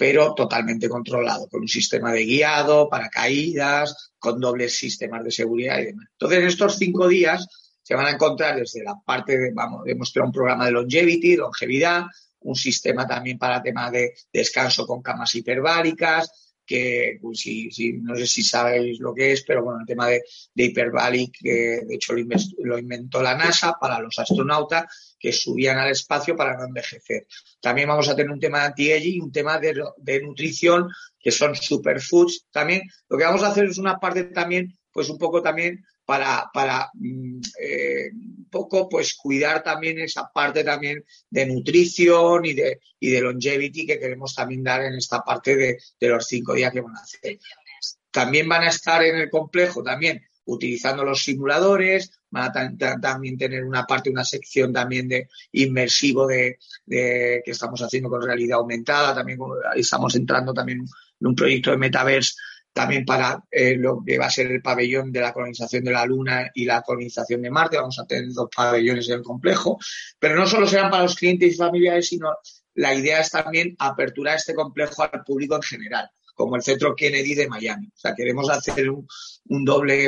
pero 0.00 0.32
totalmente 0.32 0.88
controlado, 0.88 1.46
con 1.50 1.60
un 1.60 1.68
sistema 1.68 2.10
de 2.10 2.24
guiado, 2.24 2.88
paracaídas, 2.88 4.12
con 4.18 4.40
dobles 4.40 4.74
sistemas 4.74 5.22
de 5.22 5.30
seguridad 5.30 5.78
y 5.78 5.84
demás. 5.88 6.06
Entonces, 6.12 6.38
en 6.38 6.46
estos 6.46 6.78
cinco 6.78 7.06
días 7.06 7.46
se 7.82 7.94
van 7.94 8.06
a 8.06 8.12
encontrar 8.12 8.56
desde 8.56 8.82
la 8.82 8.94
parte 9.04 9.36
de, 9.36 9.52
vamos, 9.52 9.82
hemos 9.84 10.10
creado 10.10 10.28
un 10.28 10.32
programa 10.32 10.64
de 10.64 10.70
longevity, 10.70 11.36
longevidad, 11.36 12.04
un 12.40 12.54
sistema 12.54 13.06
también 13.06 13.36
para 13.36 13.62
tema 13.62 13.90
de 13.90 14.14
descanso 14.32 14.86
con 14.86 15.02
camas 15.02 15.34
hiperbáricas, 15.34 16.49
que 16.70 17.18
pues, 17.20 17.40
si, 17.40 17.68
no 17.94 18.14
sé 18.14 18.28
si 18.28 18.44
sabéis 18.44 19.00
lo 19.00 19.12
que 19.12 19.32
es, 19.32 19.42
pero 19.42 19.64
bueno, 19.64 19.80
el 19.80 19.86
tema 19.86 20.06
de, 20.06 20.22
de 20.54 20.64
hiperbaric, 20.66 21.38
que 21.42 21.80
de 21.84 21.94
hecho 21.96 22.12
lo 22.12 22.78
inventó, 22.78 23.20
la 23.20 23.36
NASA 23.36 23.74
para 23.80 23.98
los 23.98 24.16
astronautas 24.20 25.16
que 25.18 25.32
subían 25.32 25.78
al 25.78 25.90
espacio 25.90 26.36
para 26.36 26.56
no 26.56 26.66
envejecer. 26.66 27.26
También 27.60 27.88
vamos 27.88 28.08
a 28.08 28.14
tener 28.14 28.30
un 28.30 28.38
tema 28.38 28.60
de 28.60 28.66
anti-aging 28.66 29.20
un 29.20 29.32
tema 29.32 29.58
de 29.58 30.22
nutrición, 30.22 30.88
que 31.18 31.32
son 31.32 31.56
superfoods. 31.56 32.46
También 32.52 32.82
lo 33.08 33.18
que 33.18 33.24
vamos 33.24 33.42
a 33.42 33.48
hacer 33.48 33.64
es 33.64 33.76
una 33.76 33.98
parte 33.98 34.22
también, 34.22 34.72
pues 34.92 35.10
un 35.10 35.18
poco 35.18 35.42
también 35.42 35.84
para, 36.52 36.90
mm, 36.94 37.40
eh, 37.60 38.10
un 38.12 38.48
poco 38.50 38.88
pues 38.88 39.14
cuidar 39.14 39.62
también 39.62 40.00
esa 40.00 40.28
parte 40.32 40.64
también 40.64 41.04
de 41.30 41.46
nutrición 41.46 42.44
y 42.44 42.54
de, 42.54 42.80
y 42.98 43.10
de 43.10 43.20
longevity 43.20 43.86
que 43.86 44.00
queremos 44.00 44.34
también 44.34 44.64
dar 44.64 44.82
en 44.82 44.94
esta 44.94 45.22
parte 45.22 45.54
de, 45.54 45.78
de 46.00 46.08
los 46.08 46.26
cinco 46.26 46.54
días 46.54 46.72
que 46.72 46.80
van 46.80 46.96
a 46.96 47.00
hacer. 47.00 47.38
También 48.10 48.48
van 48.48 48.62
a 48.62 48.70
estar 48.70 49.04
en 49.04 49.16
el 49.16 49.30
complejo 49.30 49.84
también 49.84 50.20
utilizando 50.46 51.04
los 51.04 51.22
simuladores, 51.22 52.10
van 52.30 52.50
a 52.50 53.00
también 53.00 53.38
tener 53.38 53.64
una 53.64 53.84
parte, 53.84 54.10
una 54.10 54.24
sección 54.24 54.72
también 54.72 55.06
de 55.06 55.28
inmersivo 55.52 56.26
de, 56.26 56.58
de, 56.86 57.40
que 57.44 57.52
estamos 57.52 57.80
haciendo 57.82 58.08
con 58.08 58.22
realidad 58.22 58.58
aumentada, 58.58 59.14
también 59.14 59.38
estamos 59.76 60.16
entrando 60.16 60.52
también 60.52 60.80
en 61.20 61.26
un 61.26 61.36
proyecto 61.36 61.70
de 61.70 61.76
metaverse 61.76 62.34
también 62.72 63.04
para 63.04 63.42
eh, 63.50 63.76
lo 63.76 64.02
que 64.04 64.18
va 64.18 64.26
a 64.26 64.30
ser 64.30 64.50
el 64.50 64.62
pabellón 64.62 65.10
de 65.10 65.20
la 65.20 65.32
colonización 65.32 65.84
de 65.84 65.92
la 65.92 66.06
Luna 66.06 66.50
y 66.54 66.64
la 66.64 66.82
colonización 66.82 67.42
de 67.42 67.50
Marte. 67.50 67.76
Vamos 67.76 67.98
a 67.98 68.06
tener 68.06 68.32
dos 68.32 68.48
pabellones 68.54 69.08
en 69.08 69.16
el 69.16 69.22
complejo, 69.22 69.78
pero 70.18 70.36
no 70.36 70.46
solo 70.46 70.66
serán 70.66 70.90
para 70.90 71.02
los 71.02 71.16
clientes 71.16 71.52
y 71.52 71.56
familiares, 71.56 72.08
sino 72.08 72.28
la 72.74 72.94
idea 72.94 73.20
es 73.20 73.30
también 73.30 73.74
aperturar 73.78 74.36
este 74.36 74.54
complejo 74.54 75.02
al 75.02 75.24
público 75.24 75.56
en 75.56 75.62
general, 75.62 76.10
como 76.34 76.56
el 76.56 76.62
Centro 76.62 76.94
Kennedy 76.94 77.34
de 77.34 77.48
Miami. 77.48 77.88
O 77.88 77.98
sea, 77.98 78.14
queremos 78.14 78.48
hacer 78.48 78.88
un, 78.90 79.64
doble 79.64 80.06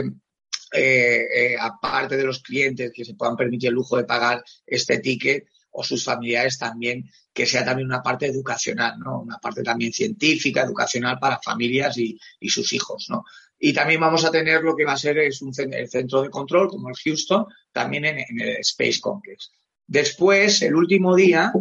eh, 0.73 1.25
eh, 1.35 1.57
aparte 1.61 2.17
de 2.17 2.25
los 2.25 2.41
clientes 2.41 2.93
que 2.95 3.05
se 3.05 3.15
puedan 3.15 3.37
permitir 3.37 3.69
el 3.69 3.75
lujo 3.75 3.97
de 3.97 4.05
pagar 4.05 4.43
este 4.67 4.99
ticket 4.99 5.47
o 5.73 5.83
sus 5.83 6.05
familiares 6.05 6.59
también 6.59 7.11
que 7.33 7.47
sea 7.47 7.65
también 7.65 7.89
una 7.89 8.03
parte 8.03 8.27
educacional, 8.27 8.99
¿no? 8.99 9.23
Una 9.23 9.39
parte 9.39 9.63
también 9.63 9.93
científica, 9.93 10.63
educacional 10.63 11.19
para 11.19 11.41
familias 11.41 11.97
y, 11.99 12.19
sus 12.49 12.73
hijos, 12.73 13.07
¿no? 13.09 13.25
Y 13.59 13.73
también 13.73 14.01
vamos 14.01 14.25
a 14.25 14.31
tener 14.31 14.63
lo 14.63 14.77
que 14.77 14.85
va 14.85 14.93
a 14.93 14.99
ser 14.99 15.19
es 15.19 15.41
un 15.41 15.53
el 15.57 15.89
centro 15.89 16.23
de 16.23 16.31
control, 16.31 16.69
como 16.69 16.89
el 16.89 16.97
Houston, 16.97 17.47
también 17.73 18.05
en, 18.05 18.19
el 18.19 18.57
Space 18.59 19.01
Complex. 19.01 19.51
Después, 19.87 20.61
el 20.63 20.75
último 20.75 21.15
día, 21.17 21.53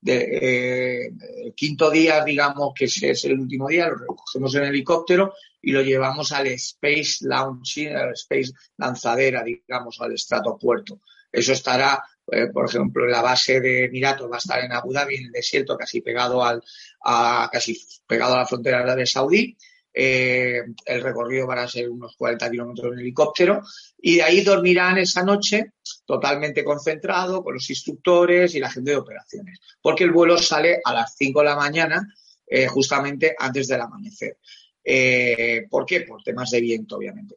de, 0.00 0.16
eh, 0.16 1.12
el 1.44 1.54
quinto 1.54 1.90
día, 1.90 2.24
digamos 2.24 2.72
que 2.74 2.86
es 2.86 3.24
el 3.24 3.38
último 3.38 3.68
día, 3.68 3.88
lo 3.88 3.96
recogemos 3.96 4.54
en 4.54 4.64
helicóptero 4.64 5.34
y 5.62 5.72
lo 5.72 5.82
llevamos 5.82 6.32
al 6.32 6.46
Space 6.48 7.18
Launching, 7.20 7.94
al 7.94 8.12
Space 8.14 8.52
Lanzadera, 8.78 9.44
digamos, 9.44 10.00
al 10.00 10.12
estratopuerto. 10.12 11.00
Eso 11.30 11.52
estará 11.52 12.02
eh, 12.32 12.48
por 12.52 12.68
ejemplo, 12.68 13.06
la 13.06 13.22
base 13.22 13.60
de 13.60 13.84
Emiratos 13.84 14.30
va 14.30 14.36
a 14.36 14.38
estar 14.38 14.64
en 14.64 14.72
Abu 14.72 14.92
Dhabi, 14.92 15.16
en 15.16 15.26
el 15.26 15.32
desierto, 15.32 15.76
casi 15.76 16.00
pegado 16.00 16.44
al, 16.44 16.62
a, 17.04 17.48
casi 17.52 17.78
pegado 18.06 18.34
a 18.34 18.38
la 18.38 18.46
frontera 18.46 18.94
de 18.94 19.06
Saudí. 19.06 19.56
Eh, 19.92 20.60
el 20.84 21.02
recorrido 21.02 21.48
van 21.48 21.58
a 21.58 21.68
ser 21.68 21.90
unos 21.90 22.14
40 22.16 22.48
kilómetros 22.48 22.92
en 22.92 23.00
helicóptero 23.00 23.60
y 23.98 24.16
de 24.16 24.22
ahí 24.22 24.42
dormirán 24.42 24.98
esa 24.98 25.24
noche 25.24 25.72
totalmente 26.06 26.62
concentrado 26.62 27.42
con 27.42 27.54
los 27.54 27.68
instructores 27.68 28.54
y 28.54 28.60
la 28.60 28.70
gente 28.70 28.92
de 28.92 28.96
operaciones, 28.96 29.58
porque 29.82 30.04
el 30.04 30.12
vuelo 30.12 30.38
sale 30.38 30.80
a 30.84 30.94
las 30.94 31.16
5 31.16 31.40
de 31.40 31.44
la 31.44 31.56
mañana, 31.56 32.14
eh, 32.46 32.66
justamente 32.68 33.34
antes 33.36 33.66
del 33.66 33.80
amanecer. 33.80 34.38
Eh, 34.82 35.66
¿Por 35.68 35.84
qué? 35.84 36.02
Por 36.02 36.22
temas 36.22 36.50
de 36.50 36.60
viento, 36.60 36.96
obviamente. 36.96 37.36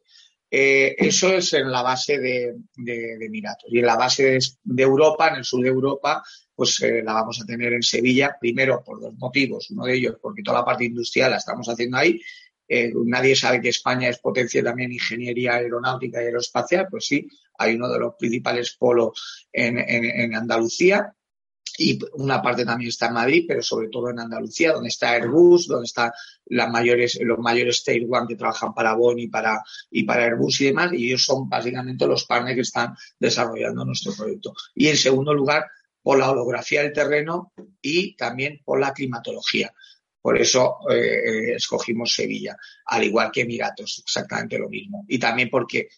Eso 0.56 1.32
es 1.32 1.52
en 1.54 1.70
la 1.70 1.82
base 1.82 2.18
de, 2.18 2.54
Emiratos. 2.76 3.70
Y 3.70 3.78
en 3.78 3.86
la 3.86 3.96
base 3.96 4.38
de, 4.62 4.82
Europa, 4.82 5.28
en 5.28 5.36
el 5.36 5.44
sur 5.44 5.62
de 5.62 5.68
Europa, 5.68 6.22
pues 6.54 6.80
la 6.80 7.12
vamos 7.12 7.40
a 7.40 7.46
tener 7.46 7.72
en 7.72 7.82
Sevilla, 7.82 8.36
primero 8.40 8.82
por 8.84 9.00
dos 9.00 9.14
motivos. 9.14 9.70
Uno 9.70 9.84
de 9.84 9.96
ellos, 9.96 10.16
porque 10.20 10.42
toda 10.42 10.60
la 10.60 10.64
parte 10.64 10.84
industrial 10.84 11.32
la 11.32 11.38
estamos 11.38 11.68
haciendo 11.68 11.96
ahí 11.96 12.20
eh, 12.66 12.92
nadie 13.04 13.36
sabe 13.36 13.60
que 13.60 13.68
España 13.68 14.08
es 14.08 14.18
potencia 14.18 14.62
también 14.62 14.90
en 14.90 14.94
ingeniería 14.94 15.54
aeronáutica 15.54 16.22
y 16.22 16.26
aeroespacial, 16.26 16.88
pues 16.90 17.06
sí, 17.06 17.28
hay 17.58 17.74
uno 17.74 17.88
de 17.90 17.98
los 17.98 18.14
principales 18.18 18.74
polos 18.78 19.46
en, 19.52 20.34
Andalucía 20.34 21.14
y 21.76 21.98
una 22.12 22.40
parte 22.40 22.64
también 22.64 22.88
está 22.88 23.08
en 23.08 23.14
Madrid, 23.14 23.44
pero 23.48 23.62
sobre 23.62 23.88
todo 23.88 24.10
en 24.10 24.20
Andalucía, 24.20 24.72
donde 24.72 24.88
está 24.88 25.12
Airbus, 25.12 25.66
donde 25.66 25.86
están 25.86 26.12
las 26.46 26.70
mayores, 26.70 27.18
los 27.20 27.38
mayores 27.38 27.78
State 27.78 28.06
One 28.08 28.26
que 28.28 28.36
trabajan 28.36 28.72
para 28.72 28.94
Boeing 28.94 29.24
y 29.24 29.28
para, 29.28 29.62
y 29.90 30.04
para 30.04 30.24
Airbus 30.24 30.60
y 30.60 30.66
demás, 30.66 30.92
y 30.92 31.06
ellos 31.06 31.24
son 31.24 31.48
básicamente 31.48 32.06
los 32.06 32.26
partners 32.26 32.54
que 32.54 32.60
están 32.60 32.94
desarrollando 33.18 33.84
nuestro 33.84 34.12
proyecto. 34.14 34.54
Y 34.74 34.88
en 34.88 34.96
segundo 34.96 35.34
lugar, 35.34 35.66
por 36.02 36.18
la 36.18 36.30
holografía 36.30 36.82
del 36.82 36.92
terreno 36.92 37.52
y 37.80 38.14
también 38.14 38.60
por 38.64 38.78
la 38.78 38.92
climatología. 38.92 39.72
Por 40.20 40.38
eso 40.38 40.78
eh, 40.90 41.54
escogimos 41.54 42.14
Sevilla, 42.14 42.56
al 42.86 43.04
igual 43.04 43.30
que 43.32 43.42
Emiratos, 43.42 44.02
exactamente 44.04 44.58
lo 44.58 44.68
mismo. 44.68 45.04
Y 45.08 45.18
también 45.18 45.48
porque 45.50 45.88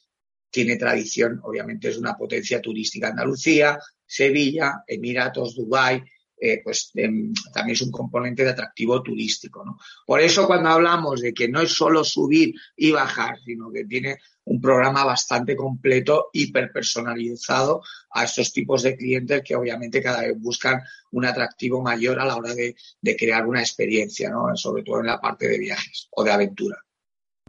tiene 0.48 0.76
tradición, 0.76 1.40
obviamente 1.42 1.88
es 1.88 1.98
una 1.98 2.16
potencia 2.16 2.60
turística 2.60 3.08
Andalucía, 3.08 3.78
Sevilla, 4.06 4.84
Emiratos, 4.86 5.56
Dubái, 5.56 6.02
eh, 6.38 6.60
pues 6.62 6.92
también 6.92 7.72
es 7.72 7.80
un 7.80 7.90
componente 7.90 8.44
de 8.44 8.50
atractivo 8.50 9.02
turístico. 9.02 9.64
¿no? 9.64 9.78
Por 10.06 10.20
eso 10.20 10.46
cuando 10.46 10.68
hablamos 10.68 11.22
de 11.22 11.32
que 11.32 11.48
no 11.48 11.60
es 11.60 11.72
solo 11.72 12.04
subir 12.04 12.54
y 12.76 12.90
bajar, 12.90 13.38
sino 13.44 13.70
que 13.72 13.84
tiene 13.84 14.18
un 14.44 14.60
programa 14.60 15.04
bastante 15.04 15.56
completo, 15.56 16.28
hiperpersonalizado 16.32 17.82
a 18.10 18.24
estos 18.24 18.52
tipos 18.52 18.82
de 18.82 18.96
clientes 18.96 19.42
que 19.42 19.56
obviamente 19.56 20.02
cada 20.02 20.20
vez 20.20 20.36
buscan 20.38 20.80
un 21.12 21.24
atractivo 21.24 21.82
mayor 21.82 22.20
a 22.20 22.26
la 22.26 22.36
hora 22.36 22.54
de, 22.54 22.76
de 23.00 23.16
crear 23.16 23.46
una 23.46 23.60
experiencia, 23.60 24.30
¿no? 24.30 24.54
sobre 24.56 24.82
todo 24.82 25.00
en 25.00 25.06
la 25.06 25.20
parte 25.20 25.48
de 25.48 25.58
viajes 25.58 26.08
o 26.10 26.22
de 26.22 26.30
aventura. 26.32 26.76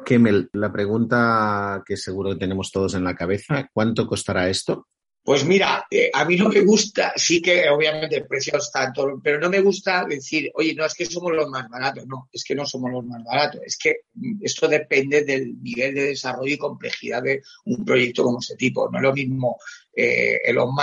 Kemel, 0.06 0.50
la 0.54 0.72
pregunta 0.72 1.84
que 1.86 1.98
seguro 1.98 2.32
que 2.32 2.40
tenemos 2.40 2.72
todos 2.72 2.96
en 2.96 3.04
la 3.04 3.16
cabeza, 3.16 3.70
¿cuánto 3.74 4.08
costará 4.08 4.48
esto? 4.48 4.88
Pues 5.28 5.44
mira, 5.44 5.86
eh, 5.92 6.10
a 6.14 6.24
mí 6.24 6.38
no 6.38 6.48
me 6.48 6.62
gusta, 6.62 7.12
sí 7.18 7.42
que 7.42 7.68
obviamente 7.70 8.16
el 8.16 8.26
precio 8.26 8.58
está 8.58 8.94
todo, 8.94 9.20
pero 9.22 9.42
no 9.42 9.50
me 9.50 9.60
gusta 9.60 10.06
decir, 10.06 10.50
oye, 10.54 10.74
no, 10.74 10.86
es 10.86 10.94
que 10.94 11.06
somos 11.06 11.34
los 11.34 11.50
más 11.50 11.68
baratos. 11.68 12.08
No, 12.08 12.30
es 12.32 12.46
que 12.46 12.56
no 12.56 12.66
somos 12.66 12.94
los 12.94 13.04
más 13.04 13.22
baratos. 13.26 13.60
Es 13.66 13.78
que 13.78 14.04
mm, 14.14 14.40
esto 14.42 14.70
depende 14.70 15.26
del 15.26 15.62
nivel 15.62 15.96
de 15.96 16.04
desarrollo 16.04 16.54
y 16.54 16.58
complejidad 16.58 17.24
de 17.24 17.42
un 17.66 17.84
proyecto 17.84 18.24
como 18.24 18.40
este 18.40 18.56
tipo. 18.56 18.90
No 18.90 19.00
es 19.00 19.04
lo 19.04 19.12
mismo 19.12 19.58
eh, 19.94 20.40
Elon 20.46 20.74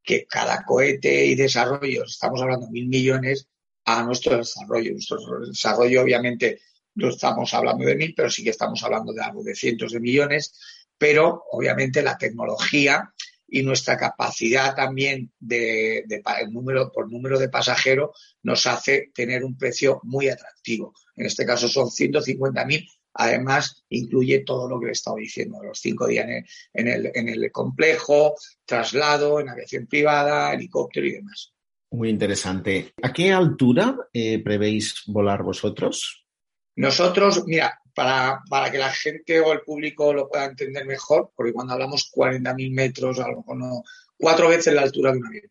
que 0.00 0.26
cada 0.26 0.64
cohete 0.64 1.26
y 1.26 1.34
desarrollo, 1.34 2.04
estamos 2.04 2.40
hablando 2.40 2.66
de 2.66 2.72
mil 2.72 2.86
millones, 2.86 3.48
a 3.84 4.04
nuestro 4.04 4.36
desarrollo. 4.36 4.92
Nuestro 4.92 5.18
desarrollo, 5.44 6.02
obviamente, 6.02 6.60
no 6.94 7.08
estamos 7.08 7.52
hablando 7.52 7.84
de 7.84 7.96
mil, 7.96 8.14
pero 8.16 8.30
sí 8.30 8.44
que 8.44 8.50
estamos 8.50 8.80
hablando 8.84 9.12
de 9.12 9.22
algo 9.22 9.42
de 9.42 9.56
cientos 9.56 9.90
de 9.90 9.98
millones. 9.98 10.56
Pero, 10.96 11.42
obviamente, 11.50 12.00
la 12.00 12.16
tecnología 12.16 13.12
y 13.48 13.62
nuestra 13.62 13.96
capacidad 13.96 14.74
también 14.74 15.32
de, 15.38 16.04
número, 16.50 16.92
por 16.92 17.10
número 17.10 17.38
de 17.38 17.48
pasajeros 17.48 18.10
nos 18.42 18.66
hace 18.66 19.10
tener 19.14 19.42
un 19.42 19.56
precio 19.56 20.00
muy 20.04 20.28
atractivo. 20.28 20.92
En 21.16 21.26
este 21.26 21.46
caso 21.46 21.68
son 21.68 21.86
150.000. 21.86 22.86
Además, 23.14 23.84
incluye 23.88 24.40
todo 24.40 24.68
lo 24.68 24.78
que 24.78 24.86
le 24.86 24.90
he 24.90 24.92
estado 24.92 25.16
diciendo, 25.16 25.58
los 25.62 25.80
cinco 25.80 26.06
días 26.06 26.26
en 26.72 26.88
el, 26.88 27.10
en 27.14 27.28
el, 27.28 27.50
complejo, 27.50 28.34
traslado, 28.64 29.40
en 29.40 29.48
aviación 29.48 29.86
privada, 29.86 30.52
helicóptero 30.52 31.06
y 31.06 31.12
demás. 31.12 31.52
Muy 31.90 32.10
interesante. 32.10 32.92
¿A 33.02 33.12
qué 33.12 33.32
altura 33.32 33.96
eh, 34.12 34.42
prevéis 34.42 35.02
volar 35.06 35.42
vosotros? 35.42 36.26
Nosotros, 36.76 37.44
mira, 37.46 37.80
para, 37.98 38.40
para, 38.48 38.70
que 38.70 38.78
la 38.78 38.92
gente 38.92 39.40
o 39.40 39.52
el 39.52 39.62
público 39.62 40.14
lo 40.14 40.28
pueda 40.28 40.44
entender 40.44 40.86
mejor, 40.86 41.32
porque 41.34 41.52
cuando 41.52 41.72
hablamos 41.72 42.08
40.000 42.14 42.72
metros, 42.72 43.18
a 43.18 43.26
lo 43.26 43.38
mejor 43.38 43.56
no, 43.56 43.82
cuatro 44.16 44.48
veces 44.48 44.72
la 44.72 44.82
altura 44.82 45.10
de 45.10 45.18
un 45.18 45.26
avión. 45.26 45.50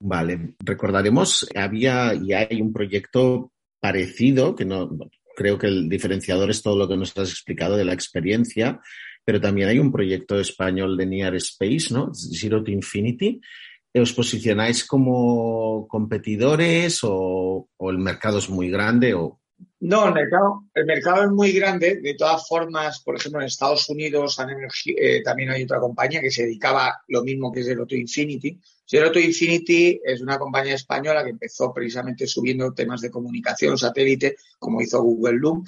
Vale, 0.00 0.54
recordaremos, 0.58 1.48
había 1.54 2.12
y 2.12 2.34
hay 2.34 2.60
un 2.60 2.74
proyecto 2.74 3.52
parecido, 3.80 4.54
que 4.54 4.66
no 4.66 4.98
creo 5.34 5.56
que 5.56 5.68
el 5.68 5.88
diferenciador 5.88 6.50
es 6.50 6.60
todo 6.60 6.76
lo 6.76 6.86
que 6.86 6.98
nos 6.98 7.16
has 7.16 7.30
explicado 7.30 7.78
de 7.78 7.86
la 7.86 7.94
experiencia, 7.94 8.82
pero 9.24 9.40
también 9.40 9.70
hay 9.70 9.78
un 9.78 9.90
proyecto 9.90 10.38
español 10.38 10.94
de 10.94 11.06
Near 11.06 11.36
Space, 11.36 11.86
¿no? 11.90 12.12
Zero 12.12 12.62
to 12.62 12.70
Infinity. 12.70 13.40
¿Os 13.94 14.12
posicionáis 14.12 14.84
como 14.84 15.88
competidores 15.88 17.00
o, 17.02 17.66
o 17.74 17.90
el 17.90 17.96
mercado 17.96 18.40
es 18.40 18.50
muy 18.50 18.68
grande 18.68 19.14
o 19.14 19.40
no, 19.80 20.08
el 20.08 20.14
mercado, 20.14 20.64
el 20.74 20.86
mercado 20.86 21.24
es 21.24 21.30
muy 21.30 21.52
grande. 21.52 22.00
De 22.00 22.14
todas 22.14 22.46
formas, 22.48 23.00
por 23.00 23.14
ejemplo, 23.14 23.40
en 23.40 23.46
Estados 23.46 23.88
Unidos 23.88 24.36
eh, 24.86 25.22
también 25.22 25.50
hay 25.50 25.62
otra 25.62 25.78
compañía 25.78 26.20
que 26.20 26.32
se 26.32 26.42
dedicaba 26.42 27.00
lo 27.06 27.22
mismo 27.22 27.52
que 27.52 27.62
Zero 27.62 27.86
to 27.86 27.94
Infinity. 27.94 28.60
Zero 28.84 29.12
to 29.12 29.20
Infinity 29.20 30.00
es 30.04 30.20
una 30.20 30.36
compañía 30.36 30.74
española 30.74 31.22
que 31.22 31.30
empezó 31.30 31.72
precisamente 31.72 32.26
subiendo 32.26 32.72
temas 32.72 33.00
de 33.00 33.10
comunicación 33.10 33.78
satélite, 33.78 34.36
como 34.58 34.82
hizo 34.82 35.00
Google 35.00 35.38
Loom. 35.38 35.64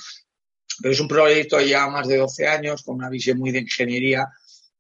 Pero 0.83 0.93
es 0.93 1.01
un 1.01 1.09
proyecto 1.09 1.61
lleva 1.61 1.89
más 1.89 2.09
de 2.09 2.17
12 2.17 2.49
años, 2.49 2.83
con 2.83 2.97
una 2.97 3.11
visión 3.11 3.39
muy 3.39 3.53
de 3.53 3.61
ingeniería 3.61 4.29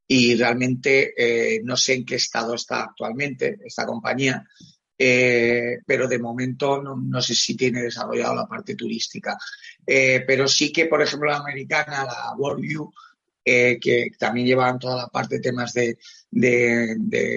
y 0.08 0.34
realmente 0.34 1.14
eh, 1.16 1.60
no 1.62 1.76
sé 1.76 1.94
en 1.94 2.04
qué 2.04 2.16
estado 2.16 2.54
está 2.54 2.82
actualmente 2.82 3.58
esta 3.64 3.86
compañía. 3.86 4.44
Eh, 5.02 5.78
pero 5.86 6.06
de 6.06 6.18
momento 6.18 6.82
no, 6.82 7.22
sé 7.22 7.34
si 7.34 7.56
tiene 7.56 7.80
desarrollado 7.80 8.34
la 8.34 8.46
parte 8.46 8.74
turística. 8.74 9.38
Eh, 9.86 10.22
pero 10.26 10.46
sí 10.46 10.70
que, 10.70 10.84
por 10.84 11.00
ejemplo, 11.00 11.30
la 11.30 11.38
americana, 11.38 12.04
la 12.04 12.34
Worldview, 12.36 12.92
eh, 13.42 13.78
que 13.80 14.10
también 14.18 14.46
llevan 14.46 14.78
toda 14.78 14.96
la 14.96 15.08
parte 15.08 15.36
de 15.36 15.40
temas 15.40 15.72
de, 15.72 15.96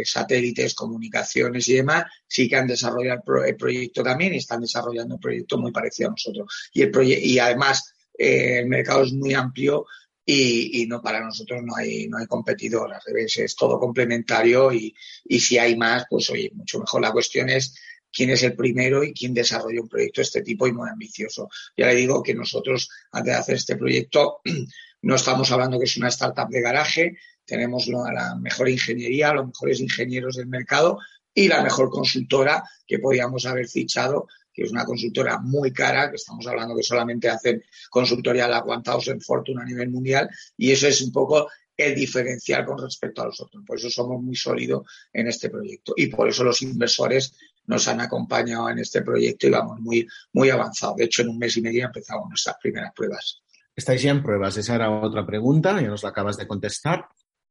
satélites, 0.04 0.76
comunicaciones 0.76 1.66
y 1.70 1.76
demás, 1.76 2.04
sí 2.28 2.50
que 2.50 2.58
han 2.58 2.68
desarrollado 2.68 3.24
el, 3.46 3.56
proyecto 3.56 4.04
también 4.04 4.34
y 4.34 4.40
están 4.40 4.60
desarrollando 4.60 5.16
un 5.16 5.22
proyecto 5.22 5.58
muy 5.58 5.72
parecido 5.72 6.10
a 6.10 6.12
nosotros. 6.12 6.70
Y, 6.74 6.82
el 6.82 6.92
y 7.02 7.40
además, 7.40 7.94
el 8.14 8.66
mercado 8.66 9.04
es 9.04 9.14
muy 9.14 9.34
amplio 9.34 9.86
y, 10.26 10.86
no 10.88 11.02
para 11.02 11.20
nosotros 11.20 11.62
no 11.64 11.76
hay 11.76 12.08
no 12.08 12.18
hay 12.18 12.28
competidor, 12.28 12.94
al 12.94 13.02
revés, 13.06 13.38
es 13.38 13.56
todo 13.56 13.80
complementario 13.80 14.72
y, 14.72 14.96
y 15.26 15.40
si 15.40 15.58
hay 15.58 15.76
más, 15.76 16.06
pues 16.10 16.30
oye, 16.30 16.52
mucho 16.54 16.80
mejor. 16.80 17.02
La 17.02 17.12
cuestión 17.12 17.50
es 17.50 17.76
quién 18.12 18.30
es 18.30 18.44
el 18.44 18.56
primero 18.56 19.04
y 19.04 19.14
quién 19.14 19.34
desarrolla 19.34 19.82
un 19.82 19.90
proyecto 19.90 20.22
de 20.22 20.24
este 20.24 20.42
tipo 20.44 20.68
y 20.68 20.72
muy 20.72 20.90
ambicioso. 20.90 21.50
Ya 21.76 21.88
le 21.88 21.96
digo 21.96 22.22
que 22.22 22.36
nosotros, 22.36 22.90
antes 23.12 23.34
de 23.34 23.40
hacer 23.40 23.56
este 23.56 23.76
proyecto, 23.76 24.42
no 25.02 25.16
estamos 25.16 25.52
hablando 25.52 25.80
que 25.80 25.86
es 25.86 25.98
una 25.98 26.10
startup 26.10 26.50
de 26.50 26.62
garaje, 26.62 27.18
tenemos 27.46 27.88
la 27.88 28.36
mejor 28.40 28.70
ingeniería, 28.70 29.34
los 29.34 29.48
mejores 29.48 29.82
ingenieros 29.82 30.38
del 30.38 30.48
mercado 30.48 31.00
y 31.34 31.48
la 31.48 31.62
mejor 31.62 31.90
consultora 31.90 32.64
que 32.88 33.00
podíamos 33.00 33.46
haber 33.46 33.68
fichado 33.68 34.28
que 34.54 34.64
es 34.64 34.72
una 34.72 34.86
consultora 34.86 35.40
muy 35.40 35.74
cara, 35.74 36.10
que 36.10 36.18
estamos 36.18 36.46
hablando 36.48 36.76
que 36.76 36.84
solamente 36.84 37.30
hacen 37.30 37.64
consultoría 37.90 38.48
la 38.48 38.64
en 39.08 39.22
Fortune 39.22 39.62
a 39.62 39.66
nivel 39.66 39.90
mundial, 39.90 40.30
y 40.58 40.72
eso 40.72 40.88
es 40.88 41.02
un 41.02 41.12
poco 41.12 41.50
el 41.76 41.96
diferencial 41.96 42.66
con 42.66 42.78
respecto 42.78 43.22
a 43.22 43.26
los 43.26 43.42
otros. 43.42 43.64
Por 43.66 43.78
eso 43.78 43.90
somos 43.90 44.22
muy 44.22 44.36
sólidos 44.36 44.84
en 45.12 45.28
este 45.28 45.50
proyecto 45.50 45.94
y 45.98 46.08
por 46.08 46.30
eso 46.30 46.44
los 46.44 46.62
inversores 46.62 47.36
nos 47.66 47.88
han 47.88 48.02
acompañado 48.02 48.70
en 48.70 48.80
este 48.80 49.02
proyecto 49.02 49.48
y 49.48 49.52
vamos 49.52 49.80
muy, 49.80 50.08
muy 50.34 50.50
avanzados. 50.50 50.98
De 50.98 51.06
hecho, 51.06 51.22
en 51.22 51.30
un 51.30 51.40
mes 51.40 51.58
y 51.58 51.62
medio 51.62 51.86
empezamos 51.86 52.30
nuestras 52.30 52.58
primeras 52.62 52.94
pruebas. 52.94 53.42
¿Estáis 53.76 54.02
ya 54.04 54.12
en 54.12 54.22
pruebas? 54.22 54.58
Esa 54.58 54.76
era 54.76 54.92
otra 54.92 55.26
pregunta, 55.26 55.82
ya 55.82 55.88
nos 55.88 56.04
la 56.04 56.10
acabas 56.10 56.38
de 56.38 56.48
contestar. 56.48 57.08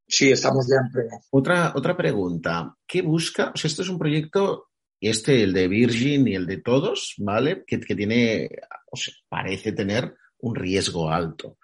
Sí, 0.07 0.31
estamos 0.31 0.69
ya 0.69 0.77
en 0.85 0.93
pruebas. 0.93 1.27
Otra, 1.31 1.73
otra 1.75 1.97
pregunta. 1.97 2.77
¿Qué 2.87 3.03
busca? 3.03 3.53
O 3.55 3.57
sea, 3.57 3.69
esto 3.69 3.83
es 3.83 3.89
un 3.89 3.99
proyecto 3.99 4.69
este, 5.09 5.43
el 5.43 5.53
de 5.53 5.69
Virgin 5.69 6.29
y 6.29 6.35
el 6.35 6.47
de 6.47 6.59
todos, 6.59 7.15
¿vale? 7.19 7.65
Que, 7.67 7.79
tiene, 7.79 8.49
o 8.91 8.97
parece 9.29 9.73
tener 9.73 10.15
un 10.39 10.55
riesgo 10.55 11.11
alto. 11.11 11.59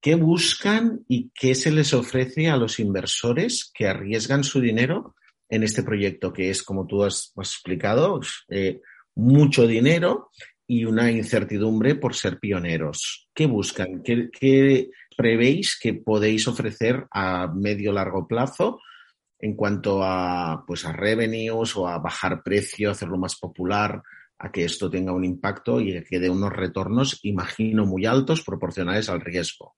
¿Qué 0.00 0.14
buscan 0.16 1.04
y 1.08 1.30
qué 1.34 1.54
se 1.54 1.70
les 1.70 1.94
ofrece 1.94 2.48
a 2.48 2.56
los 2.56 2.78
inversores 2.78 3.70
que 3.72 3.86
arriesgan 3.88 4.44
su 4.44 4.60
dinero 4.60 5.14
en 5.48 5.62
este 5.62 5.82
proyecto 5.82 6.32
que 6.32 6.50
es, 6.50 6.62
como 6.62 6.86
tú 6.86 7.04
has, 7.04 7.32
explicado, 7.36 8.20
eh, 8.48 8.80
mucho 9.14 9.66
dinero 9.66 10.30
y 10.66 10.84
una 10.84 11.10
incertidumbre 11.10 11.94
por 11.94 12.14
ser 12.14 12.38
pioneros. 12.38 13.28
¿Qué 13.34 13.46
buscan? 13.46 14.02
¿Qué, 14.02 14.90
prevéis 15.16 15.78
que 15.78 15.94
podéis 15.94 16.48
ofrecer 16.48 17.06
a 17.10 17.46
medio 17.46 17.92
largo 17.92 18.26
plazo 18.26 18.80
en 19.44 19.54
cuanto 19.56 20.02
a, 20.02 20.64
pues, 20.66 20.86
a 20.86 20.92
revenues 20.92 21.76
o 21.76 21.86
a 21.86 21.98
bajar 21.98 22.42
precio, 22.42 22.90
hacerlo 22.90 23.18
más 23.18 23.36
popular, 23.36 24.02
a 24.38 24.50
que 24.50 24.64
esto 24.64 24.88
tenga 24.88 25.12
un 25.12 25.22
impacto 25.22 25.82
y 25.82 26.02
que 26.02 26.18
dé 26.18 26.30
unos 26.30 26.50
retornos, 26.50 27.20
imagino, 27.24 27.84
muy 27.84 28.06
altos 28.06 28.42
proporcionales 28.42 29.10
al 29.10 29.20
riesgo? 29.20 29.76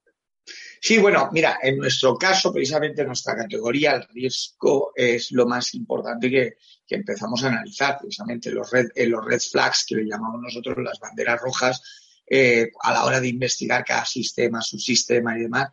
Sí, 0.81 0.99
bueno, 0.99 1.31
mira, 1.33 1.59
en 1.61 1.79
nuestro 1.79 2.17
caso, 2.17 2.53
precisamente 2.53 3.01
en 3.01 3.09
nuestra 3.09 3.35
categoría, 3.35 3.97
el 3.97 4.07
riesgo 4.07 4.93
es 4.95 5.33
lo 5.33 5.47
más 5.47 5.75
importante 5.75 6.31
que, 6.31 6.53
empezamos 6.89 7.43
a 7.43 7.49
analizar, 7.49 7.99
precisamente 7.99 8.53
los 8.53 8.71
red, 8.71 8.87
eh, 8.95 9.07
los 9.07 9.25
red 9.25 9.41
flags, 9.41 9.85
que 9.85 9.97
le 9.97 10.05
llamamos 10.05 10.43
nosotros 10.43 10.77
las 10.79 11.01
banderas 11.01 11.41
rojas, 11.41 11.83
eh, 12.25 12.71
a 12.85 12.93
la 12.93 13.05
hora 13.05 13.21
de 13.21 13.27
investigar 13.27 13.85
cada 13.85 14.05
sistema, 14.05 14.63
subsistema 14.63 15.37
y 15.37 15.43
demás, 15.43 15.71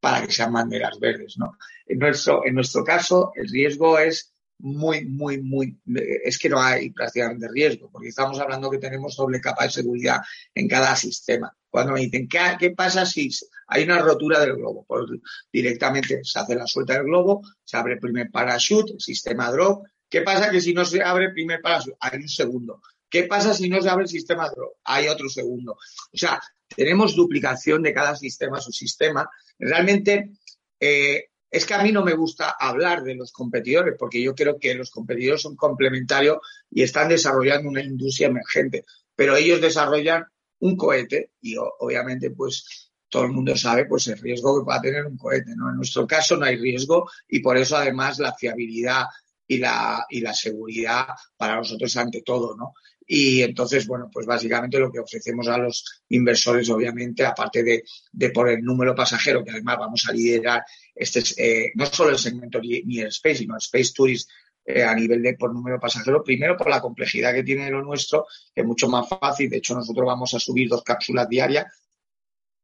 para 0.00 0.26
que 0.26 0.32
sean 0.32 0.52
banderas 0.52 0.98
verdes, 1.00 1.36
¿no? 1.38 1.56
En 1.86 1.98
nuestro, 1.98 2.44
en 2.46 2.54
nuestro 2.54 2.84
caso, 2.84 3.32
el 3.34 3.48
riesgo 3.48 3.98
es 3.98 4.32
muy, 4.58 5.04
muy, 5.04 5.42
muy, 5.42 5.78
es 6.24 6.38
que 6.38 6.48
no 6.48 6.60
hay 6.60 6.90
prácticamente 6.90 7.48
riesgo, 7.48 7.90
porque 7.90 8.08
estamos 8.08 8.38
hablando 8.40 8.70
que 8.70 8.78
tenemos 8.78 9.16
doble 9.16 9.40
capa 9.40 9.64
de 9.64 9.70
seguridad 9.70 10.20
en 10.54 10.68
cada 10.68 10.96
sistema. 10.96 11.54
Cuando 11.68 11.92
me 11.92 12.00
dicen, 12.00 12.26
¿qué, 12.28 12.38
qué 12.58 12.70
pasa 12.70 13.04
si 13.04 13.28
hay 13.68 13.84
una 13.84 13.98
rotura 13.98 14.40
del 14.40 14.56
globo? 14.56 14.84
Pues 14.86 15.04
directamente 15.52 16.20
se 16.24 16.38
hace 16.38 16.54
la 16.54 16.66
suelta 16.66 16.94
del 16.94 17.04
globo, 17.04 17.42
se 17.64 17.76
abre 17.76 17.94
el 17.94 18.00
primer 18.00 18.30
parachute, 18.30 18.94
el 18.94 19.00
sistema 19.00 19.50
drop. 19.50 19.84
¿Qué 20.08 20.22
pasa 20.22 20.50
que 20.50 20.60
si 20.60 20.72
no 20.72 20.84
se 20.84 21.02
abre 21.02 21.26
el 21.26 21.32
primer 21.32 21.60
parachute? 21.60 21.96
Hay 22.00 22.18
un 22.18 22.28
segundo. 22.28 22.80
¿Qué 23.08 23.24
pasa 23.24 23.54
si 23.54 23.68
no 23.68 23.80
se 23.80 23.88
abre 23.88 24.04
el 24.04 24.10
sistema? 24.10 24.50
Hay 24.84 25.08
otro 25.08 25.28
segundo. 25.28 25.72
O 25.72 26.16
sea, 26.16 26.40
tenemos 26.74 27.14
duplicación 27.14 27.82
de 27.82 27.94
cada 27.94 28.16
sistema, 28.16 28.60
su 28.60 28.72
sistema. 28.72 29.28
Realmente, 29.58 30.32
eh, 30.80 31.26
es 31.50 31.64
que 31.64 31.74
a 31.74 31.82
mí 31.82 31.92
no 31.92 32.04
me 32.04 32.14
gusta 32.14 32.56
hablar 32.58 33.02
de 33.02 33.14
los 33.14 33.32
competidores, 33.32 33.94
porque 33.98 34.22
yo 34.22 34.34
creo 34.34 34.58
que 34.58 34.74
los 34.74 34.90
competidores 34.90 35.42
son 35.42 35.56
complementarios 35.56 36.38
y 36.70 36.82
están 36.82 37.08
desarrollando 37.08 37.68
una 37.68 37.82
industria 37.82 38.28
emergente, 38.28 38.84
pero 39.14 39.36
ellos 39.36 39.60
desarrollan 39.60 40.26
un 40.58 40.76
cohete 40.76 41.32
y 41.40 41.56
obviamente 41.56 42.30
pues 42.30 42.90
todo 43.08 43.24
el 43.24 43.32
mundo 43.32 43.56
sabe 43.56 43.86
pues 43.86 44.06
el 44.08 44.18
riesgo 44.18 44.58
que 44.58 44.64
pueda 44.64 44.80
tener 44.80 45.06
un 45.06 45.16
cohete, 45.16 45.54
¿no? 45.54 45.70
En 45.70 45.76
nuestro 45.76 46.06
caso 46.06 46.36
no 46.36 46.44
hay 46.44 46.56
riesgo 46.56 47.08
y 47.28 47.40
por 47.40 47.56
eso 47.56 47.76
además 47.76 48.18
la 48.18 48.34
fiabilidad 48.34 49.04
y 49.46 49.58
la, 49.58 50.04
y 50.10 50.20
la 50.20 50.34
seguridad 50.34 51.06
para 51.36 51.56
nosotros 51.56 51.96
ante 51.96 52.22
todo, 52.22 52.56
¿no? 52.56 52.74
Y 53.06 53.42
entonces, 53.42 53.86
bueno, 53.86 54.10
pues 54.12 54.26
básicamente 54.26 54.78
lo 54.78 54.90
que 54.90 54.98
ofrecemos 54.98 55.46
a 55.46 55.58
los 55.58 56.02
inversores, 56.08 56.68
obviamente, 56.70 57.24
aparte 57.24 57.62
de, 57.62 57.84
de 58.12 58.30
por 58.30 58.48
el 58.48 58.62
número 58.62 58.94
pasajero, 58.94 59.44
que 59.44 59.52
además 59.52 59.76
vamos 59.78 60.06
a 60.08 60.12
liderar 60.12 60.64
este, 60.94 61.22
eh, 61.36 61.72
no 61.74 61.86
solo 61.86 62.10
el 62.10 62.18
segmento 62.18 62.58
el 62.58 63.06
Space, 63.06 63.36
sino 63.36 63.54
el 63.54 63.62
Space 63.62 63.92
Tourist 63.94 64.28
eh, 64.64 64.82
a 64.82 64.94
nivel 64.94 65.22
de 65.22 65.34
por 65.34 65.54
número 65.54 65.78
pasajero, 65.78 66.24
primero 66.24 66.56
por 66.56 66.68
la 66.68 66.80
complejidad 66.80 67.32
que 67.32 67.44
tiene 67.44 67.70
lo 67.70 67.82
nuestro, 67.82 68.26
que 68.52 68.62
es 68.62 68.66
mucho 68.66 68.88
más 68.88 69.08
fácil. 69.08 69.48
De 69.48 69.58
hecho, 69.58 69.74
nosotros 69.74 70.04
vamos 70.04 70.34
a 70.34 70.40
subir 70.40 70.68
dos 70.68 70.82
cápsulas 70.82 71.28
diarias 71.28 71.66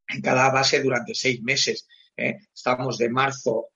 en 0.09 0.20
cada 0.20 0.50
base 0.50 0.83
durante 0.83 1.14
seis 1.14 1.40
meses. 1.42 1.87
¿eh? 2.16 2.38
Estamos 2.52 2.98
de 2.98 3.09
marzo 3.09 3.68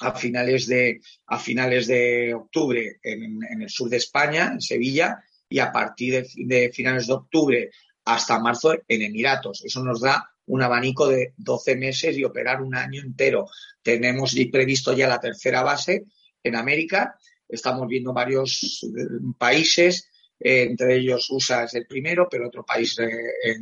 a 0.00 0.14
finales 0.14 0.66
de, 0.66 1.00
a 1.26 1.38
finales 1.38 1.86
de 1.86 2.34
octubre 2.34 2.98
en, 3.02 3.40
en 3.42 3.62
el 3.62 3.70
sur 3.70 3.88
de 3.88 3.96
España, 3.96 4.50
en 4.52 4.60
Sevilla, 4.60 5.22
y 5.50 5.58
a 5.58 5.70
partir 5.70 6.26
de, 6.34 6.70
finales 6.72 7.08
de 7.08 7.12
octubre 7.12 7.70
hasta 8.04 8.38
marzo 8.38 8.72
en 8.88 9.02
Emiratos. 9.02 9.62
Eso 9.64 9.82
nos 9.84 10.00
da 10.00 10.30
un 10.46 10.62
abanico 10.62 11.08
de 11.08 11.34
12 11.36 11.76
meses 11.76 12.16
y 12.16 12.24
operar 12.24 12.62
un 12.62 12.74
año 12.74 13.02
entero. 13.02 13.46
Tenemos 13.82 14.34
previsto 14.50 14.92
ya 14.94 15.08
la 15.08 15.20
tercera 15.20 15.62
base 15.62 16.06
en 16.42 16.56
América. 16.56 17.18
Estamos 17.48 17.88
viendo 17.88 18.12
varios 18.12 18.84
eh, 18.84 19.04
países, 19.36 20.08
eh, 20.38 20.62
entre 20.62 20.96
ellos 20.96 21.28
USA 21.30 21.64
es 21.64 21.74
el 21.74 21.86
primero, 21.86 22.28
pero 22.30 22.46
otro 22.46 22.64
país 22.64 22.96
eh, 23.00 23.56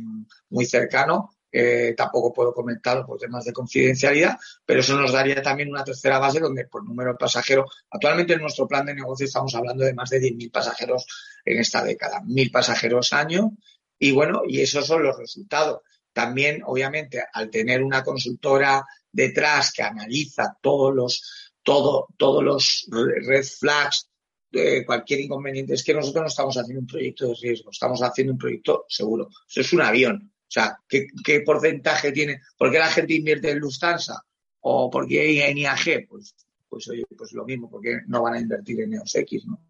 muy 0.49 0.65
cercano, 0.65 1.31
eh, 1.51 1.93
tampoco 1.97 2.33
puedo 2.33 2.53
comentarlo 2.53 3.05
por 3.05 3.19
temas 3.19 3.45
de 3.45 3.53
confidencialidad, 3.53 4.37
pero 4.65 4.81
eso 4.81 4.99
nos 4.99 5.11
daría 5.11 5.41
también 5.41 5.69
una 5.69 5.83
tercera 5.83 6.19
base 6.19 6.39
donde 6.39 6.65
por 6.65 6.83
número 6.83 7.11
de 7.11 7.17
pasajeros, 7.17 7.85
actualmente 7.89 8.33
en 8.33 8.41
nuestro 8.41 8.67
plan 8.67 8.85
de 8.85 8.95
negocio 8.95 9.25
estamos 9.25 9.53
hablando 9.55 9.83
de 9.83 9.93
más 9.93 10.09
de 10.09 10.19
10.000 10.19 10.51
pasajeros 10.51 11.05
en 11.45 11.59
esta 11.59 11.83
década, 11.83 12.21
1.000 12.21 12.51
pasajeros 12.51 13.13
año 13.13 13.51
y 13.97 14.11
bueno, 14.11 14.43
y 14.47 14.61
esos 14.61 14.85
son 14.85 15.03
los 15.03 15.17
resultados. 15.17 15.81
También, 16.13 16.61
obviamente, 16.65 17.23
al 17.33 17.49
tener 17.49 17.83
una 17.83 18.03
consultora 18.03 18.85
detrás 19.11 19.71
que 19.71 19.83
analiza 19.83 20.57
todos 20.61 20.95
los, 20.95 21.51
todo, 21.63 22.07
todos 22.17 22.43
los 22.43 22.87
red 22.91 23.43
flags, 23.43 24.09
de 24.51 24.85
cualquier 24.85 25.21
inconveniente, 25.21 25.73
es 25.73 25.83
que 25.83 25.93
nosotros 25.93 26.21
no 26.21 26.27
estamos 26.27 26.57
haciendo 26.57 26.81
un 26.81 26.87
proyecto 26.87 27.27
de 27.27 27.35
riesgo, 27.35 27.71
estamos 27.71 28.01
haciendo 28.01 28.33
un 28.33 28.39
proyecto 28.39 28.85
seguro. 28.87 29.29
Eso 29.47 29.61
es 29.61 29.73
un 29.73 29.81
avión. 29.81 30.33
O 30.49 30.51
sea, 30.51 30.79
¿qué, 30.87 31.41
porcentaje 31.45 32.11
tiene? 32.11 32.41
¿Por 32.57 32.71
qué 32.71 32.79
la 32.79 32.87
gente 32.87 33.13
invierte 33.13 33.51
en 33.51 33.59
Lufthansa? 33.59 34.19
¿O 34.61 34.89
por 34.89 35.07
qué 35.07 35.47
en 35.47 35.59
IAG? 35.59 36.07
Pues, 36.09 36.35
pues 36.67 36.89
oye, 36.89 37.03
pues 37.15 37.33
lo 37.33 37.45
mismo, 37.45 37.69
porque 37.69 37.99
no 38.07 38.23
van 38.23 38.33
a 38.33 38.39
invertir 38.39 38.81
en 38.81 38.95
EOS 38.95 39.15
X, 39.15 39.45
¿no? 39.45 39.61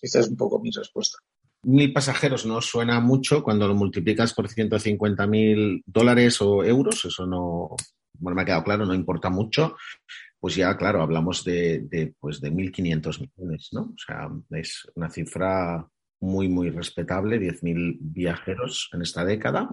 Esta 0.00 0.20
es 0.20 0.28
un 0.28 0.36
poco 0.36 0.58
mi 0.58 0.70
respuesta. 0.70 1.18
Mil 1.64 1.92
pasajeros 1.92 2.46
no 2.46 2.62
suena 2.62 2.98
mucho 3.00 3.42
cuando 3.42 3.68
lo 3.68 3.74
multiplicas 3.74 4.32
por 4.32 4.48
150 4.48 5.26
mil 5.26 5.82
dólares 5.84 6.40
o 6.40 6.64
euros, 6.64 7.04
eso 7.04 7.26
no, 7.26 7.76
me 8.18 8.40
ha 8.40 8.44
quedado 8.44 8.64
claro, 8.64 8.86
no 8.86 8.94
importa 8.94 9.28
mucho. 9.28 9.76
Pues 10.40 10.54
ya, 10.54 10.74
claro, 10.78 11.02
hablamos 11.02 11.44
de, 11.44 11.80
de, 11.80 12.14
pues 12.18 12.40
de 12.40 12.50
1.500 12.50 13.20
millones, 13.20 13.68
¿no? 13.72 13.82
O 13.82 13.96
sea, 13.98 14.30
es 14.58 14.86
una 14.94 15.10
cifra 15.10 15.86
muy, 16.26 16.48
muy 16.48 16.70
respetable, 16.70 17.40
10.000 17.40 17.98
viajeros 18.00 18.90
en 18.92 19.02
esta 19.02 19.24
década. 19.24 19.70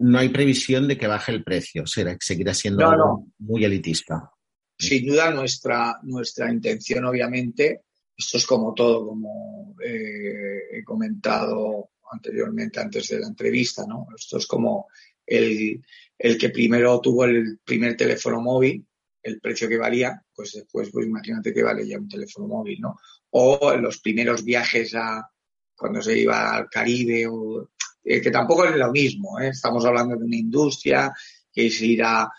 No 0.00 0.18
hay 0.18 0.28
previsión 0.28 0.88
de 0.88 0.98
que 0.98 1.06
baje 1.06 1.32
el 1.32 1.44
precio, 1.44 1.86
será, 1.86 2.16
seguirá 2.20 2.52
siendo 2.52 3.24
muy 3.38 3.64
elitista. 3.64 4.30
Sin 4.76 5.06
duda, 5.06 5.30
nuestra, 5.30 5.98
nuestra 6.02 6.52
intención, 6.52 7.04
obviamente, 7.04 7.82
esto 8.16 8.38
es 8.38 8.46
como 8.46 8.74
todo, 8.74 9.06
como 9.06 9.76
eh, 9.84 10.78
he 10.78 10.84
comentado 10.84 11.90
anteriormente, 12.10 12.80
antes 12.80 13.08
de 13.08 13.20
la 13.20 13.28
entrevista, 13.28 13.86
¿no? 13.86 14.08
Esto 14.16 14.38
es 14.38 14.46
como 14.46 14.88
el, 15.24 15.82
el 16.18 16.38
que 16.38 16.50
primero 16.50 17.00
tuvo 17.00 17.24
el 17.24 17.60
primer 17.64 17.96
teléfono 17.96 18.40
móvil, 18.40 18.84
el 19.22 19.40
precio 19.40 19.68
que 19.68 19.78
valía, 19.78 20.22
pues 20.34 20.52
después, 20.52 20.90
pues 20.92 21.06
imagínate 21.06 21.52
que 21.52 21.62
vale 21.62 21.86
ya 21.86 21.98
un 21.98 22.08
teléfono 22.08 22.46
móvil, 22.46 22.80
¿no? 22.80 22.98
O 23.30 23.74
los 23.76 24.00
primeros 24.00 24.44
viajes 24.44 24.94
a, 24.94 25.28
cuando 25.76 26.02
se 26.02 26.18
iba 26.18 26.54
al 26.54 26.68
Caribe, 26.68 27.26
o, 27.26 27.70
eh, 28.04 28.20
que 28.20 28.30
tampoco 28.30 28.66
es 28.66 28.76
lo 28.76 28.92
mismo. 28.92 29.40
¿eh? 29.40 29.48
Estamos 29.48 29.84
hablando 29.84 30.16
de 30.16 30.24
una 30.24 30.36
industria 30.36 31.12
que 31.52 31.66
es 31.66 31.80
ir 31.80 32.02
a, 32.04 32.30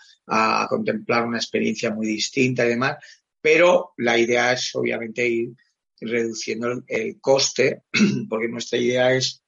contemplar 0.68 1.24
una 1.24 1.38
experiencia 1.38 1.92
muy 1.92 2.08
distinta 2.08 2.66
y 2.66 2.70
demás, 2.70 2.96
pero 3.40 3.92
la 3.98 4.18
idea 4.18 4.52
es 4.52 4.74
obviamente 4.74 5.26
ir 5.26 5.54
reduciendo 6.00 6.82
el, 6.88 7.20
coste, 7.20 7.84
porque 8.28 8.48
nuestra 8.48 8.76
idea 8.76 9.14
es, 9.14 9.40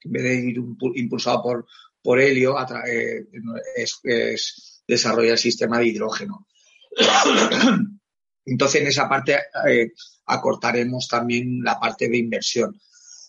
en 0.00 0.12
vez 0.12 0.22
de 0.24 0.34
ir 0.34 0.56
impulsado 0.96 1.42
por, 1.44 1.66
por 2.02 2.20
helio, 2.20 2.56
eh, 2.88 3.24
es, 3.76 4.00
es, 4.02 4.82
desarrollar 4.86 5.32
el 5.32 5.38
sistema 5.38 5.78
de 5.78 5.86
hidrógeno. 5.86 6.48
Entonces, 8.44 8.80
en 8.80 8.88
esa 8.88 9.08
parte 9.08 9.36
acortaremos 10.26 11.06
también 11.06 11.62
la 11.62 11.78
parte 11.78 12.08
de 12.08 12.18
inversión 12.18 12.80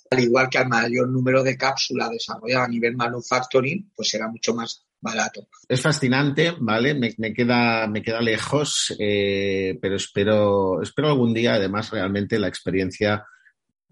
al 0.10 0.20
igual 0.20 0.50
que 0.50 0.58
al 0.58 0.68
mayor 0.68 1.10
número 1.10 1.44
de 1.44 1.58
cápsulas 1.58 2.12
desarrolladas 2.12 2.68
a 2.68 2.72
nivel 2.72 2.96
manufacturing, 2.96 3.92
pues 3.96 4.10
será 4.10 4.28
mucho 4.28 4.54
más 4.54 4.86
barato. 5.00 5.48
Es 5.68 5.82
fascinante, 5.82 6.54
¿vale? 6.60 6.96
Me, 6.96 7.34
queda, 7.34 7.88
me 7.88 8.02
queda 8.02 8.22
lejos, 8.22 8.96
eh, 9.00 9.78
pero 9.82 9.96
espero, 9.96 10.82
espero 10.82 11.10
algún 11.10 11.34
día, 11.34 11.56
además, 11.56 11.92
realmente 11.92 12.40
la 12.40 12.48
experiencia 12.48 13.26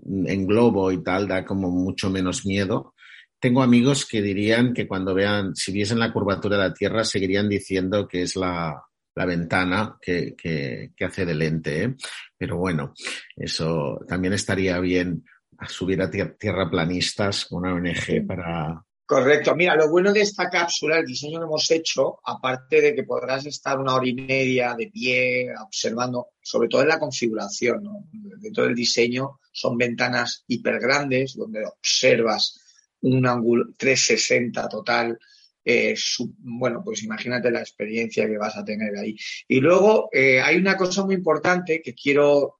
en 0.04 0.46
globo 0.46 0.92
y 0.92 1.04
tal 1.04 1.28
da 1.28 1.46
como 1.46 1.70
mucho 1.70 2.10
menos 2.10 2.46
miedo. 2.46 2.94
Tengo 3.40 3.62
amigos 3.62 4.06
que 4.06 4.22
dirían 4.22 4.74
que 4.74 4.88
cuando 4.88 5.14
vean, 5.14 5.56
si 5.56 5.72
viesen 5.72 6.00
la 6.00 6.12
curvatura 6.12 6.58
de 6.58 6.70
la 6.70 6.74
Tierra, 6.74 7.04
seguirían 7.04 7.48
diciendo 7.48 8.08
que 8.08 8.24
es 8.24 8.36
la, 8.36 8.82
ventana 9.16 9.98
que, 10.02 10.36
que, 10.36 11.06
hace 11.06 11.26
de 11.26 11.36
lente. 11.36 11.84
¿eh? 11.84 11.96
Pero 12.38 12.58
bueno, 12.58 12.94
eso 13.36 14.00
también 14.08 14.34
estaría 14.34 14.80
bien 14.80 15.24
a 15.58 15.68
subir 15.68 16.02
a 16.02 16.10
tierra 16.10 16.70
planistas 16.70 17.46
con 17.46 17.60
una 17.60 17.74
ONG 17.74 18.26
para... 18.28 18.84
Correcto. 19.06 19.56
Mira, 19.56 19.76
lo 19.76 19.90
bueno 19.90 20.12
de 20.12 20.22
esta 20.22 20.50
cápsula, 20.50 20.98
el 20.98 21.06
diseño 21.06 21.40
que 21.40 21.46
hemos 21.46 21.70
hecho, 21.70 22.20
aparte 22.24 22.82
de 22.82 22.96
que 22.96 23.04
podrás 23.04 23.46
estar 23.46 23.80
una 23.80 23.94
hora 23.94 24.08
y 24.08 24.16
media 24.16 24.74
de 24.74 24.88
pie 24.88 25.54
observando, 25.64 26.30
sobre 26.42 26.70
todo 26.70 26.82
en 26.82 26.88
la 26.88 27.00
configuración, 27.00 27.84
¿no? 27.84 28.08
dentro 28.12 28.64
del 28.64 28.74
diseño 28.74 29.40
son 29.52 29.78
ventanas 29.78 30.44
hiper 30.48 30.80
grandes 30.80 31.36
donde 31.36 31.66
observas 31.66 32.60
un 33.02 33.26
ángulo 33.26 33.66
360 33.78 34.68
total. 34.68 35.20
Eh, 35.64 35.96
bueno, 36.40 36.82
pues 36.84 37.04
imagínate 37.04 37.50
la 37.50 37.62
experiencia 37.62 38.28
que 38.28 38.38
vas 38.38 38.56
a 38.58 38.66
tener 38.66 38.96
ahí. 38.98 39.16
Y 39.48 39.60
luego 39.62 40.10
eh, 40.12 40.42
hay 40.42 40.58
una 40.58 40.78
cosa 40.78 41.06
muy 41.06 41.16
importante 41.16 41.82
que 41.82 41.94
quiero, 41.94 42.60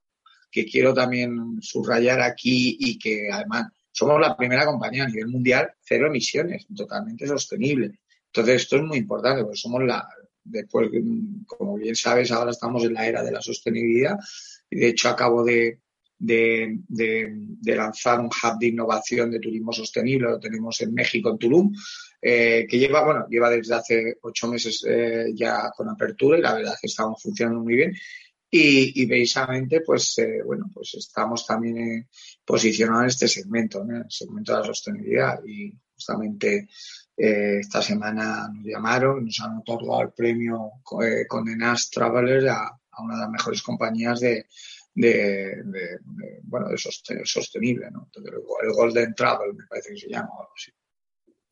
que 0.56 0.64
quiero 0.64 0.94
también 0.94 1.58
subrayar 1.60 2.22
aquí 2.22 2.78
y 2.80 2.98
que 2.98 3.28
además 3.30 3.66
somos 3.92 4.18
la 4.18 4.34
primera 4.34 4.64
compañía 4.64 5.04
a 5.04 5.06
nivel 5.06 5.28
mundial 5.28 5.70
cero 5.82 6.06
emisiones, 6.06 6.66
totalmente 6.74 7.26
sostenible. 7.26 7.98
Entonces, 8.28 8.62
esto 8.62 8.76
es 8.76 8.82
muy 8.82 8.96
importante 8.96 9.42
porque 9.42 9.58
somos 9.58 9.84
la, 9.84 10.08
después, 10.42 10.88
como 11.46 11.76
bien 11.76 11.94
sabes, 11.94 12.32
ahora 12.32 12.52
estamos 12.52 12.82
en 12.84 12.94
la 12.94 13.06
era 13.06 13.22
de 13.22 13.32
la 13.32 13.42
sostenibilidad 13.42 14.16
y 14.70 14.76
de 14.76 14.88
hecho 14.88 15.10
acabo 15.10 15.44
de, 15.44 15.80
de, 16.16 16.72
lanzar 17.66 18.18
un 18.20 18.28
hub 18.28 18.58
de 18.58 18.68
innovación 18.68 19.30
de 19.30 19.40
turismo 19.40 19.74
sostenible, 19.74 20.30
lo 20.30 20.40
tenemos 20.40 20.80
en 20.80 20.94
México, 20.94 21.32
en 21.32 21.36
Tulum, 21.36 21.74
eh, 22.22 22.66
que 22.66 22.78
lleva, 22.78 23.04
bueno, 23.04 23.26
lleva 23.28 23.50
desde 23.50 23.74
hace 23.74 24.16
ocho 24.22 24.48
meses 24.48 24.82
eh, 24.88 25.26
ya 25.34 25.70
con 25.76 25.90
apertura 25.90 26.38
y 26.38 26.40
la 26.40 26.54
verdad 26.54 26.72
es 26.72 26.80
que 26.80 26.86
estamos 26.86 27.22
funcionando 27.22 27.60
muy 27.60 27.74
bien. 27.74 27.94
Y, 28.58 29.02
y 29.02 29.06
precisamente, 29.06 29.80
pues, 29.80 30.18
eh, 30.18 30.42
bueno, 30.44 30.70
pues 30.72 30.94
estamos 30.94 31.46
también 31.46 32.08
posicionados 32.44 33.02
en 33.02 33.08
este 33.08 33.28
segmento, 33.28 33.82
en 33.82 33.96
el 33.96 34.04
segmento 34.08 34.52
de 34.52 34.58
la 34.60 34.66
sostenibilidad 34.66 35.44
y 35.44 35.72
justamente 35.92 36.68
esta 37.18 37.80
semana 37.80 38.46
nos 38.52 38.62
llamaron, 38.62 39.24
nos 39.24 39.40
han 39.40 39.56
otorgado 39.56 40.02
el 40.02 40.12
premio 40.12 40.72
Condenas 41.26 41.88
Traveler 41.88 42.46
a, 42.50 42.66
a, 42.66 43.02
una 43.02 43.14
de 43.14 43.20
las 43.22 43.30
mejores 43.30 43.62
compañías 43.62 44.20
de, 44.20 44.44
de, 44.96 45.62
bueno, 46.42 46.68
de 46.68 46.78
sostenible, 46.78 47.90
¿no? 47.90 48.08
el 48.14 48.72
Golden 48.72 49.14
Travel 49.14 49.54
me 49.54 49.66
parece 49.66 49.90
que 49.90 50.00
se 50.00 50.08
llama 50.08 50.30
algo 50.38 50.52
así. 50.56 50.72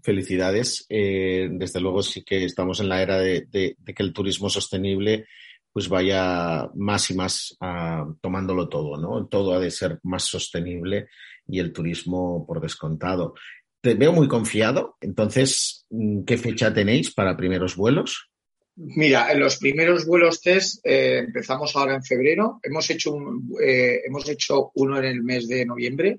Felicidades. 0.03 0.87
Eh, 0.89 1.49
desde 1.53 1.81
luego 1.81 2.03
sí 2.03 2.23
que 2.25 2.45
estamos 2.45 2.81
en 2.81 2.89
la 2.89 3.03
era 3.03 3.19
de, 3.19 3.47
que 3.51 4.03
el 4.03 4.13
turismo 4.13 4.51
sostenible 4.51 5.27
pues 5.75 5.89
vaya 5.89 6.71
más 6.77 7.11
y 7.11 7.15
más 7.15 7.57
ah, 7.61 8.07
tomándolo 8.21 8.69
todo, 8.69 8.97
¿no? 8.97 9.27
Todo 9.27 9.55
ha 9.55 9.59
de 9.59 9.73
ser 9.73 9.99
más 10.05 10.23
sostenible 10.23 11.09
y 11.49 11.59
el 11.59 11.73
turismo 11.73 12.47
por 12.47 12.61
descontado. 12.61 13.35
Te 13.81 13.95
veo 13.95 14.13
muy 14.13 14.29
confiado. 14.29 14.97
Entonces, 15.01 15.85
¿qué 16.25 16.39
fecha 16.39 16.73
tenéis 16.73 17.13
para 17.13 17.37
primeros 17.37 17.75
vuelos? 17.75 18.31
Mira, 18.77 19.35
los 19.35 19.57
primeros 19.57 20.07
vuelos 20.07 20.41
test 20.41 20.79
eh, 20.87 21.19
empezamos 21.19 21.75
ahora 21.75 21.97
en 21.97 22.05
febrero. 22.05 22.61
Hemos 22.63 22.89
hecho, 22.91 23.13
un, 23.13 23.53
eh, 23.61 24.01
hemos 24.07 24.29
hecho 24.29 24.71
uno 24.77 24.99
en 25.01 25.07
el 25.07 25.25
mes 25.25 25.49
de 25.49 25.67
noviembre, 25.67 26.19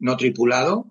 no 0.00 0.16
tripulado. 0.16 0.90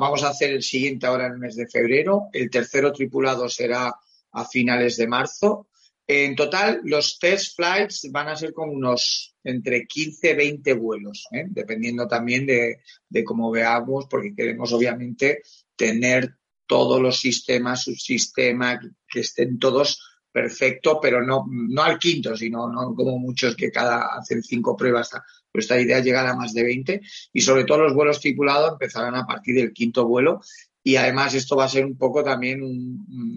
vamos 0.00 0.24
a 0.24 0.30
hacer 0.30 0.50
el 0.50 0.64
siguiente 0.64 1.06
ahora 1.06 1.26
en 1.26 1.34
el 1.34 1.38
mes 1.38 1.54
de 1.54 1.68
febrero. 1.68 2.24
El 2.32 2.50
tercero 2.50 2.92
tripulado 2.92 3.48
será 3.48 3.94
a 4.32 4.44
finales 4.44 4.96
de 4.96 5.06
marzo. 5.06 5.68
En 6.12 6.34
total, 6.34 6.80
los 6.82 7.20
test 7.20 7.54
flights 7.54 8.08
van 8.10 8.26
a 8.26 8.34
ser 8.34 8.52
como 8.52 8.72
unos 8.72 9.36
entre 9.44 9.86
15 9.86 10.32
y 10.32 10.34
20 10.34 10.72
vuelos, 10.72 11.28
¿eh? 11.30 11.44
dependiendo 11.48 12.08
también 12.08 12.44
de, 12.46 12.80
de 13.08 13.22
cómo 13.22 13.48
veamos, 13.52 14.06
porque 14.10 14.34
queremos 14.34 14.72
obviamente 14.72 15.42
tener 15.76 16.34
todos 16.66 17.00
los 17.00 17.20
sistemas, 17.20 17.84
subsistemas, 17.84 18.80
que 19.08 19.20
estén 19.20 19.56
todos 19.60 20.00
perfecto, 20.32 20.98
pero 21.00 21.24
no, 21.24 21.46
no 21.48 21.82
al 21.84 21.96
quinto, 22.00 22.36
sino 22.36 22.68
no 22.68 22.92
como 22.92 23.16
muchos 23.16 23.54
que 23.54 23.70
cada 23.70 24.06
hacen 24.16 24.42
cinco 24.42 24.76
pruebas. 24.76 25.12
Nuestra 25.54 25.80
idea 25.80 25.98
es 25.98 26.04
llegar 26.04 26.26
a 26.26 26.34
más 26.34 26.52
de 26.52 26.64
20 26.64 27.00
y 27.32 27.40
sobre 27.40 27.64
todo 27.64 27.84
los 27.84 27.94
vuelos 27.94 28.18
tripulados 28.18 28.72
empezarán 28.72 29.14
a 29.14 29.26
partir 29.26 29.54
del 29.54 29.72
quinto 29.72 30.08
vuelo 30.08 30.40
y 30.82 30.96
además 30.96 31.34
esto 31.34 31.56
va 31.56 31.64
a 31.64 31.68
ser 31.68 31.84
un 31.84 31.96
poco 31.96 32.24
también 32.24 32.62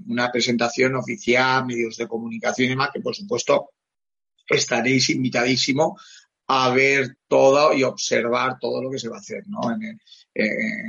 una 0.08 0.32
presentación 0.32 0.96
oficial, 0.96 1.66
medios 1.66 1.98
de 1.98 2.08
comunicación 2.08 2.68
y 2.68 2.70
demás, 2.70 2.90
que 2.94 3.02
por 3.02 3.16
supuesto 3.16 3.72
estaréis 4.48 5.10
invitadísimo 5.10 5.98
a 6.48 6.70
ver 6.74 7.18
todo 7.28 7.74
y 7.74 7.84
observar 7.84 8.58
todo 8.60 8.82
lo 8.82 8.90
que 8.90 9.00
se 9.00 9.10
va 9.10 9.18
a 9.18 9.20
hacer, 9.20 9.44
¿no? 9.48 9.62
En, 9.72 10.00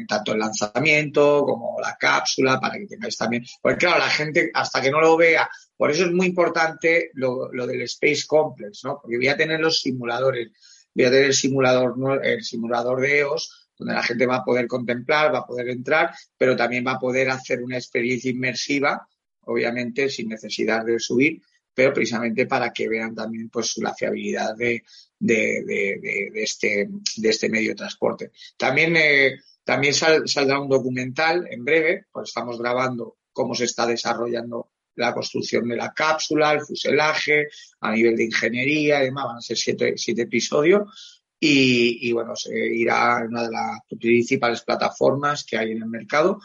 tanto 0.07 0.33
el 0.33 0.39
lanzamiento 0.39 1.45
como 1.45 1.79
la 1.81 1.97
cápsula, 1.99 2.59
para 2.59 2.79
que 2.79 2.87
tengáis 2.87 3.17
también. 3.17 3.45
Porque 3.61 3.79
claro, 3.79 3.99
la 3.99 4.09
gente 4.09 4.51
hasta 4.55 4.81
que 4.81 4.91
no 4.91 5.01
lo 5.01 5.17
vea, 5.17 5.49
por 5.77 5.91
eso 5.91 6.07
es 6.07 6.13
muy 6.13 6.27
importante 6.27 7.11
lo, 7.15 7.49
del 7.51 7.83
Space 7.83 8.25
Complex, 8.27 8.85
¿no? 8.85 8.99
Porque 9.01 9.17
voy 9.17 9.29
a 9.29 9.37
tener 9.37 9.61
los 9.61 9.81
simuladores, 9.81 10.51
voy 10.95 11.05
a 11.05 11.11
tener 11.11 11.27
el 11.27 11.35
simulador, 11.35 12.25
el 12.25 12.43
simulador 12.43 13.01
de 13.01 13.19
EOS, 13.19 13.64
donde 13.79 13.95
la 13.95 14.03
gente 14.03 14.27
va 14.27 14.37
a 14.37 14.45
poder 14.45 14.67
contemplar, 14.67 15.35
va 15.35 15.41
a 15.41 15.47
poder 15.47 15.69
entrar, 15.69 16.15
pero 16.37 16.57
también 16.57 16.87
va 16.87 16.93
a 16.93 16.99
poder 16.99 17.31
hacer 17.31 17.63
una 17.63 17.77
experiencia 17.77 18.31
inmersiva, 18.31 19.09
obviamente 19.43 20.09
sin 20.09 20.29
necesidad 20.29 20.85
de 20.85 20.99
subir, 20.99 21.43
pero 21.75 21.93
precisamente 21.93 22.47
para 22.47 22.73
que 22.73 22.89
vean 22.89 23.15
también 23.15 23.51
pues 23.51 23.77
la 23.79 23.95
fiabilidad 23.95 24.55
de, 24.57 24.85
de, 25.19 26.31
este, 26.35 26.89
de 27.17 27.29
este 27.29 27.49
medio 27.49 27.71
de 27.71 27.75
transporte. 27.75 28.31
También, 28.57 28.97
eh, 28.97 29.41
también 29.65 29.95
saldrá 29.95 30.61
un 30.61 30.69
documental 30.69 31.47
en 31.51 31.65
breve, 31.65 32.07
pues 32.13 32.29
estamos 32.29 32.59
grabando 32.59 33.17
cómo 33.33 33.55
se 33.55 33.65
está 33.65 33.87
desarrollando 33.87 34.71
la 34.97 35.13
construcción 35.13 35.69
de 35.69 35.77
la 35.77 35.93
cápsula, 35.93 36.53
el 36.53 36.61
fuselaje, 36.61 37.49
a 37.81 37.93
nivel 37.93 38.17
de 38.17 38.25
ingeniería 38.25 39.03
y 39.03 39.07
demás, 39.07 39.25
van 39.27 39.37
a 39.39 39.41
ser 39.41 39.57
siete, 39.57 39.95
siete 39.97 40.23
episodios. 40.23 41.24
Y, 41.41 42.09
y, 42.09 42.13
bueno, 42.13 42.35
se 42.37 42.57
irá 42.57 43.21
en 43.21 43.29
una 43.29 43.43
de 43.43 43.51
las 43.51 43.81
principales 44.01 44.63
plataformas 44.63 45.45
que 45.45 45.59
hay 45.59 45.73
en 45.73 45.83
el 45.83 45.89
mercado 45.89 46.39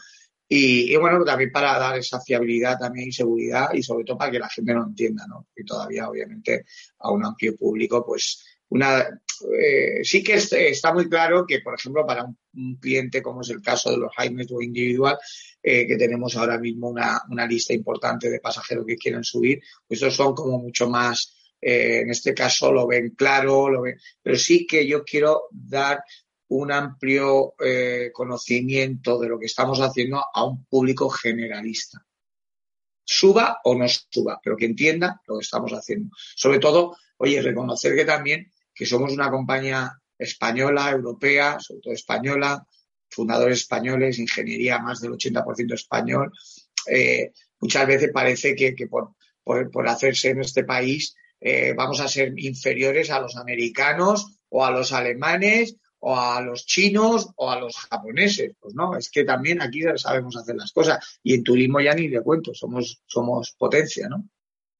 y, 0.52 0.96
bueno, 0.96 1.24
también 1.24 1.52
para 1.52 1.78
dar 1.78 1.96
esa 1.96 2.20
fiabilidad 2.20 2.76
también 2.76 3.08
y 3.08 3.12
seguridad 3.12 3.68
y 3.72 3.84
sobre 3.84 4.04
todo 4.04 4.18
para 4.18 4.32
que 4.32 4.40
la 4.40 4.48
gente 4.48 4.74
lo 4.74 4.82
entienda, 4.82 5.24
¿no? 5.28 5.46
Y 5.54 5.64
todavía, 5.64 6.08
obviamente, 6.08 6.64
a 6.98 7.12
un 7.12 7.24
amplio 7.24 7.56
público, 7.56 8.04
pues 8.04 8.44
una, 8.70 8.98
eh, 9.00 10.00
sí 10.02 10.24
que 10.24 10.34
está 10.34 10.92
muy 10.92 11.08
claro 11.08 11.46
que, 11.46 11.60
por 11.60 11.74
ejemplo, 11.74 12.04
para 12.04 12.24
un, 12.24 12.76
cliente 12.80 13.22
como 13.22 13.42
es 13.42 13.50
el 13.50 13.62
caso 13.62 13.92
de 13.92 13.98
los 13.98 14.12
high 14.16 14.34
o 14.50 14.60
individual, 14.60 15.16
eh, 15.62 15.86
que 15.86 15.96
tenemos 15.96 16.36
ahora 16.36 16.58
mismo 16.58 16.88
una, 16.88 17.22
una, 17.30 17.46
lista 17.46 17.72
importante 17.72 18.28
de 18.28 18.40
pasajeros 18.40 18.84
que 18.84 18.96
quieren 18.96 19.22
subir, 19.22 19.60
pues 19.86 20.02
estos 20.02 20.16
son 20.16 20.34
como 20.34 20.58
mucho 20.58 20.90
más, 20.90 21.39
eh, 21.60 22.00
en 22.00 22.10
este 22.10 22.34
caso 22.34 22.72
lo 22.72 22.86
ven 22.86 23.10
claro, 23.10 23.68
lo 23.68 23.82
ven, 23.82 23.98
pero 24.22 24.36
sí 24.36 24.66
que 24.66 24.86
yo 24.86 25.04
quiero 25.04 25.44
dar 25.50 26.02
un 26.48 26.72
amplio 26.72 27.54
eh, 27.60 28.10
conocimiento 28.12 29.18
de 29.18 29.28
lo 29.28 29.38
que 29.38 29.46
estamos 29.46 29.80
haciendo 29.80 30.24
a 30.32 30.44
un 30.44 30.64
público 30.64 31.08
generalista. 31.08 32.04
Suba 33.04 33.60
o 33.64 33.74
no 33.74 33.86
suba, 33.88 34.40
pero 34.42 34.56
que 34.56 34.66
entienda 34.66 35.20
lo 35.26 35.38
que 35.38 35.44
estamos 35.44 35.72
haciendo. 35.72 36.10
Sobre 36.34 36.58
todo, 36.58 36.96
oye, 37.18 37.40
reconocer 37.40 37.94
que 37.94 38.04
también 38.04 38.50
que 38.74 38.86
somos 38.86 39.12
una 39.12 39.30
compañía 39.30 39.92
española, 40.18 40.90
europea, 40.90 41.58
sobre 41.60 41.80
todo 41.80 41.94
española, 41.94 42.66
fundadores 43.08 43.58
españoles, 43.58 44.18
ingeniería 44.18 44.78
más 44.78 45.00
del 45.00 45.12
80% 45.12 45.74
español. 45.74 46.32
Eh, 46.86 47.32
muchas 47.60 47.86
veces 47.86 48.10
parece 48.12 48.54
que, 48.54 48.74
por, 48.88 49.14
por, 49.44 49.88
hacerse 49.88 50.30
en 50.30 50.40
este 50.40 50.64
país 50.64 51.14
eh, 51.40 51.74
vamos 51.76 52.00
a 52.00 52.08
ser 52.08 52.32
inferiores 52.36 53.10
a 53.10 53.20
los 53.20 53.36
americanos 53.36 54.38
o 54.48 54.64
a 54.64 54.70
los 54.70 54.92
alemanes 54.92 55.76
o 56.00 56.18
a 56.18 56.40
los 56.40 56.66
chinos 56.66 57.30
o 57.36 57.50
a 57.50 57.60
los 57.60 57.76
japoneses. 57.76 58.52
Pues 58.58 58.74
no, 58.74 58.96
es 58.96 59.10
que 59.10 59.24
también 59.24 59.60
aquí 59.62 59.82
sabemos 59.96 60.36
hacer 60.36 60.56
las 60.56 60.72
cosas. 60.72 61.20
Y 61.22 61.34
en 61.34 61.44
turismo 61.44 61.80
ya 61.80 61.94
ni 61.94 62.08
le 62.08 62.22
cuento, 62.22 62.54
somos, 62.54 63.02
somos 63.06 63.54
potencia, 63.58 64.08
¿no? 64.08 64.28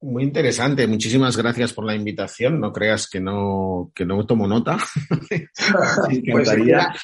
Muy 0.03 0.23
interesante, 0.23 0.87
muchísimas 0.87 1.37
gracias 1.37 1.75
por 1.75 1.85
la 1.85 1.94
invitación. 1.94 2.59
No 2.59 2.73
creas 2.73 3.07
que 3.07 3.20
no, 3.20 3.92
que 3.94 4.07
no 4.07 4.25
tomo 4.25 4.46
nota. 4.49 4.79
pues 6.33 6.51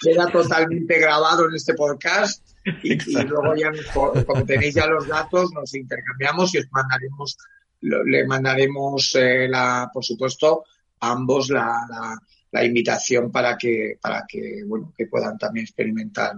queda, 0.03 0.31
totalmente 0.33 0.99
grabado 0.99 1.47
en 1.47 1.57
este 1.57 1.75
podcast 1.75 2.43
y, 2.83 2.97
luego 3.23 3.55
ya, 3.55 3.71
como 3.93 4.47
tenéis 4.47 4.77
ya 4.77 4.87
los 4.87 5.07
datos, 5.07 5.53
nos 5.53 5.75
intercambiamos 5.75 6.55
y 6.55 6.59
os 6.59 6.67
mandaremos, 6.71 7.37
le 7.81 8.27
mandaremos, 8.27 9.15
eh, 9.17 9.49
la, 9.49 9.91
por 9.93 10.05
supuesto, 10.05 10.65
ambos 11.01 11.51
la 11.51 12.19
la 12.57 12.65
invitación 12.65 13.31
para 13.31 13.57
que, 13.57 13.99
para 14.01 14.25
que, 14.27 14.63
bueno, 14.67 14.93
que 14.97 15.07
puedan 15.07 15.37
también 15.37 15.65
experimentar. 15.65 16.33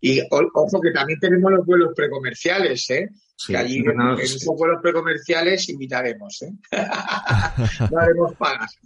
Y 0.00 0.20
ojo 0.30 0.80
que 0.80 0.90
también 0.90 1.20
tenemos 1.20 1.52
los 1.52 1.64
vuelos 1.64 1.92
precomerciales, 1.94 2.90
¿eh? 2.90 3.08
que 3.46 3.56
allí 3.56 3.78
en, 3.78 4.00
esos 4.20 4.56
vuelos 4.56 4.80
precomerciales 4.82 5.68
invitaremos, 5.68 6.42
¿eh? 6.42 6.52
no 7.90 7.98
haremos 8.00 8.34
pagas. 8.34 8.76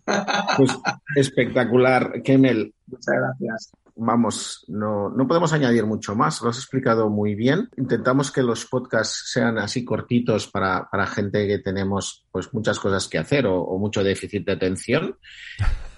pues 0.56 0.70
espectacular, 1.14 2.22
Kemel. 2.22 2.74
Muchas 2.86 3.14
gracias. 3.14 3.72
Vamos, 3.96 4.64
no, 4.68 5.08
no 5.08 5.26
podemos 5.26 5.52
añadir 5.52 5.86
mucho 5.86 6.14
más. 6.14 6.40
Lo 6.42 6.50
has 6.50 6.58
explicado 6.58 7.08
muy 7.08 7.34
bien. 7.34 7.68
Intentamos 7.76 8.30
que 8.30 8.42
los 8.42 8.66
podcasts 8.66 9.30
sean 9.32 9.58
así 9.58 9.84
cortitos 9.84 10.46
para, 10.46 10.88
para 10.90 11.06
gente 11.06 11.46
que 11.46 11.58
tenemos 11.58 12.24
pues 12.30 12.52
muchas 12.52 12.78
cosas 12.78 13.08
que 13.08 13.18
hacer 13.18 13.46
o, 13.46 13.60
o 13.60 13.78
mucho 13.78 14.04
déficit 14.04 14.44
de 14.46 14.52
atención. 14.52 15.16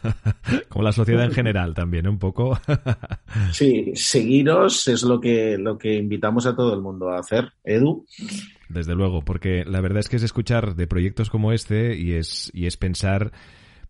Como 0.69 0.85
la 0.85 0.93
sociedad 0.93 1.25
en 1.25 1.33
general 1.33 1.75
también, 1.75 2.07
un 2.07 2.19
poco. 2.19 2.59
sí, 3.53 3.93
seguiros 3.95 4.87
es 4.89 5.03
lo 5.03 5.21
que, 5.21 5.59
lo 5.59 5.77
que 5.77 5.95
invitamos 5.95 6.47
a 6.47 6.55
todo 6.55 6.75
el 6.75 6.81
mundo 6.81 7.11
a 7.11 7.19
hacer. 7.19 7.53
Edu. 7.65 8.07
Desde 8.69 8.95
luego, 8.95 9.23
porque 9.23 9.65
la 9.65 9.81
verdad 9.81 10.01
es 10.01 10.09
que 10.09 10.17
es 10.17 10.23
escuchar 10.23 10.77
de 10.77 10.87
proyectos 10.87 11.31
como 11.31 11.53
este 11.53 11.97
y 11.97 12.13
es, 12.13 12.51
y 12.55 12.67
es 12.67 12.77
pensar 12.77 13.33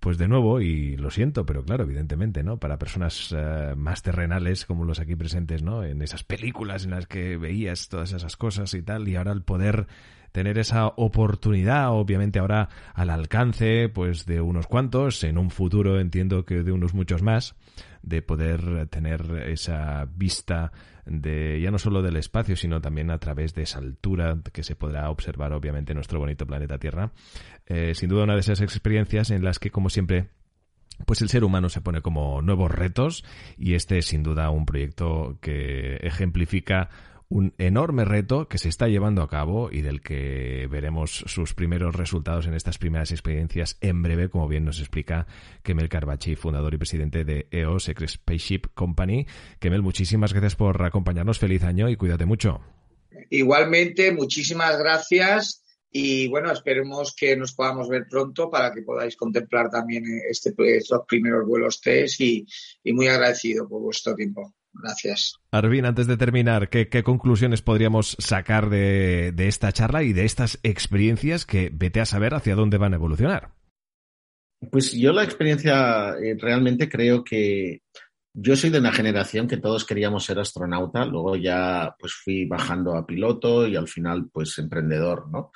pues 0.00 0.18
de 0.18 0.28
nuevo, 0.28 0.60
y 0.60 0.96
lo 0.96 1.10
siento, 1.10 1.44
pero 1.44 1.64
claro, 1.64 1.84
evidentemente, 1.84 2.42
¿no? 2.42 2.58
Para 2.58 2.78
personas 2.78 3.32
uh, 3.32 3.76
más 3.76 4.02
terrenales 4.02 4.64
como 4.64 4.84
los 4.84 5.00
aquí 5.00 5.16
presentes, 5.16 5.62
¿no? 5.62 5.84
En 5.84 6.02
esas 6.02 6.24
películas 6.24 6.84
en 6.84 6.92
las 6.92 7.06
que 7.06 7.36
veías 7.36 7.88
todas 7.88 8.12
esas 8.12 8.36
cosas 8.36 8.72
y 8.74 8.82
tal, 8.82 9.08
y 9.08 9.16
ahora 9.16 9.32
el 9.32 9.42
poder 9.42 9.86
tener 10.32 10.58
esa 10.58 10.86
oportunidad, 10.86 11.90
obviamente 11.90 12.38
ahora 12.38 12.68
al 12.94 13.10
alcance, 13.10 13.88
pues 13.88 14.26
de 14.26 14.40
unos 14.40 14.66
cuantos, 14.66 15.24
en 15.24 15.38
un 15.38 15.50
futuro 15.50 15.98
entiendo 15.98 16.44
que 16.44 16.62
de 16.62 16.72
unos 16.72 16.94
muchos 16.94 17.22
más, 17.22 17.56
de 18.02 18.22
poder 18.22 18.86
tener 18.88 19.44
esa 19.46 20.06
vista 20.14 20.72
de 21.06 21.60
ya 21.60 21.70
no 21.70 21.78
solo 21.78 22.02
del 22.02 22.16
espacio, 22.16 22.54
sino 22.56 22.80
también 22.80 23.10
a 23.10 23.18
través 23.18 23.54
de 23.54 23.62
esa 23.62 23.78
altura 23.78 24.38
que 24.52 24.62
se 24.62 24.76
podrá 24.76 25.10
observar 25.10 25.52
obviamente 25.52 25.92
en 25.92 25.96
nuestro 25.96 26.18
bonito 26.18 26.46
planeta 26.46 26.78
Tierra. 26.78 27.12
Eh, 27.68 27.94
sin 27.94 28.08
duda 28.08 28.24
una 28.24 28.34
de 28.34 28.40
esas 28.40 28.60
experiencias 28.62 29.30
en 29.30 29.44
las 29.44 29.58
que, 29.58 29.70
como 29.70 29.90
siempre, 29.90 30.28
pues 31.06 31.20
el 31.20 31.28
ser 31.28 31.44
humano 31.44 31.68
se 31.68 31.82
pone 31.82 32.00
como 32.00 32.42
nuevos 32.42 32.70
retos 32.70 33.24
y 33.56 33.74
este 33.74 33.98
es 33.98 34.06
sin 34.06 34.22
duda 34.22 34.50
un 34.50 34.66
proyecto 34.66 35.38
que 35.40 35.96
ejemplifica 35.96 36.88
un 37.30 37.52
enorme 37.58 38.06
reto 38.06 38.48
que 38.48 38.56
se 38.56 38.70
está 38.70 38.88
llevando 38.88 39.22
a 39.22 39.28
cabo 39.28 39.68
y 39.70 39.82
del 39.82 40.00
que 40.00 40.66
veremos 40.70 41.24
sus 41.26 41.52
primeros 41.52 41.94
resultados 41.94 42.46
en 42.46 42.54
estas 42.54 42.78
primeras 42.78 43.10
experiencias 43.12 43.76
en 43.82 44.02
breve, 44.02 44.30
como 44.30 44.48
bien 44.48 44.64
nos 44.64 44.80
explica 44.80 45.26
Kemel 45.62 45.90
Carbachi, 45.90 46.36
fundador 46.36 46.72
y 46.72 46.78
presidente 46.78 47.24
de 47.24 47.46
EOS 47.50 47.90
Spaceship 48.06 48.68
Company. 48.72 49.26
Kemel, 49.58 49.82
muchísimas 49.82 50.32
gracias 50.32 50.56
por 50.56 50.82
acompañarnos. 50.82 51.38
Feliz 51.38 51.64
año 51.64 51.90
y 51.90 51.96
cuídate 51.96 52.24
mucho. 52.24 52.62
Igualmente, 53.28 54.10
muchísimas 54.12 54.78
gracias. 54.78 55.62
Y 55.90 56.28
bueno, 56.28 56.52
esperemos 56.52 57.14
que 57.16 57.36
nos 57.36 57.54
podamos 57.54 57.88
ver 57.88 58.06
pronto 58.08 58.50
para 58.50 58.72
que 58.72 58.82
podáis 58.82 59.16
contemplar 59.16 59.70
también 59.70 60.04
este, 60.30 60.52
estos 60.76 61.02
primeros 61.08 61.46
vuelos 61.46 61.80
test 61.80 62.20
y, 62.20 62.46
y 62.84 62.92
muy 62.92 63.08
agradecido 63.08 63.68
por 63.68 63.82
vuestro 63.82 64.14
tiempo. 64.14 64.54
Gracias. 64.72 65.34
Arvin, 65.50 65.86
antes 65.86 66.06
de 66.06 66.16
terminar, 66.16 66.68
¿qué, 66.68 66.88
qué 66.88 67.02
conclusiones 67.02 67.62
podríamos 67.62 68.16
sacar 68.18 68.68
de, 68.68 69.32
de, 69.34 69.48
esta 69.48 69.72
charla 69.72 70.02
y 70.02 70.12
de 70.12 70.24
estas 70.24 70.60
experiencias 70.62 71.46
que 71.46 71.70
vete 71.72 72.00
a 72.00 72.06
saber 72.06 72.34
hacia 72.34 72.54
dónde 72.54 72.78
van 72.78 72.92
a 72.92 72.96
evolucionar? 72.96 73.54
Pues 74.70 74.92
yo 74.92 75.12
la 75.12 75.24
experiencia 75.24 76.10
eh, 76.22 76.36
realmente 76.38 76.88
creo 76.88 77.24
que 77.24 77.82
yo 78.40 78.56
soy 78.56 78.70
de 78.70 78.78
una 78.78 78.92
generación 78.92 79.48
que 79.48 79.56
todos 79.56 79.84
queríamos 79.84 80.24
ser 80.24 80.38
astronauta, 80.38 81.04
luego 81.04 81.34
ya 81.36 81.94
pues 81.98 82.12
fui 82.12 82.44
bajando 82.44 82.94
a 82.94 83.04
piloto 83.04 83.66
y 83.66 83.74
al 83.74 83.88
final 83.88 84.28
pues 84.32 84.58
emprendedor, 84.58 85.28
¿no? 85.28 85.50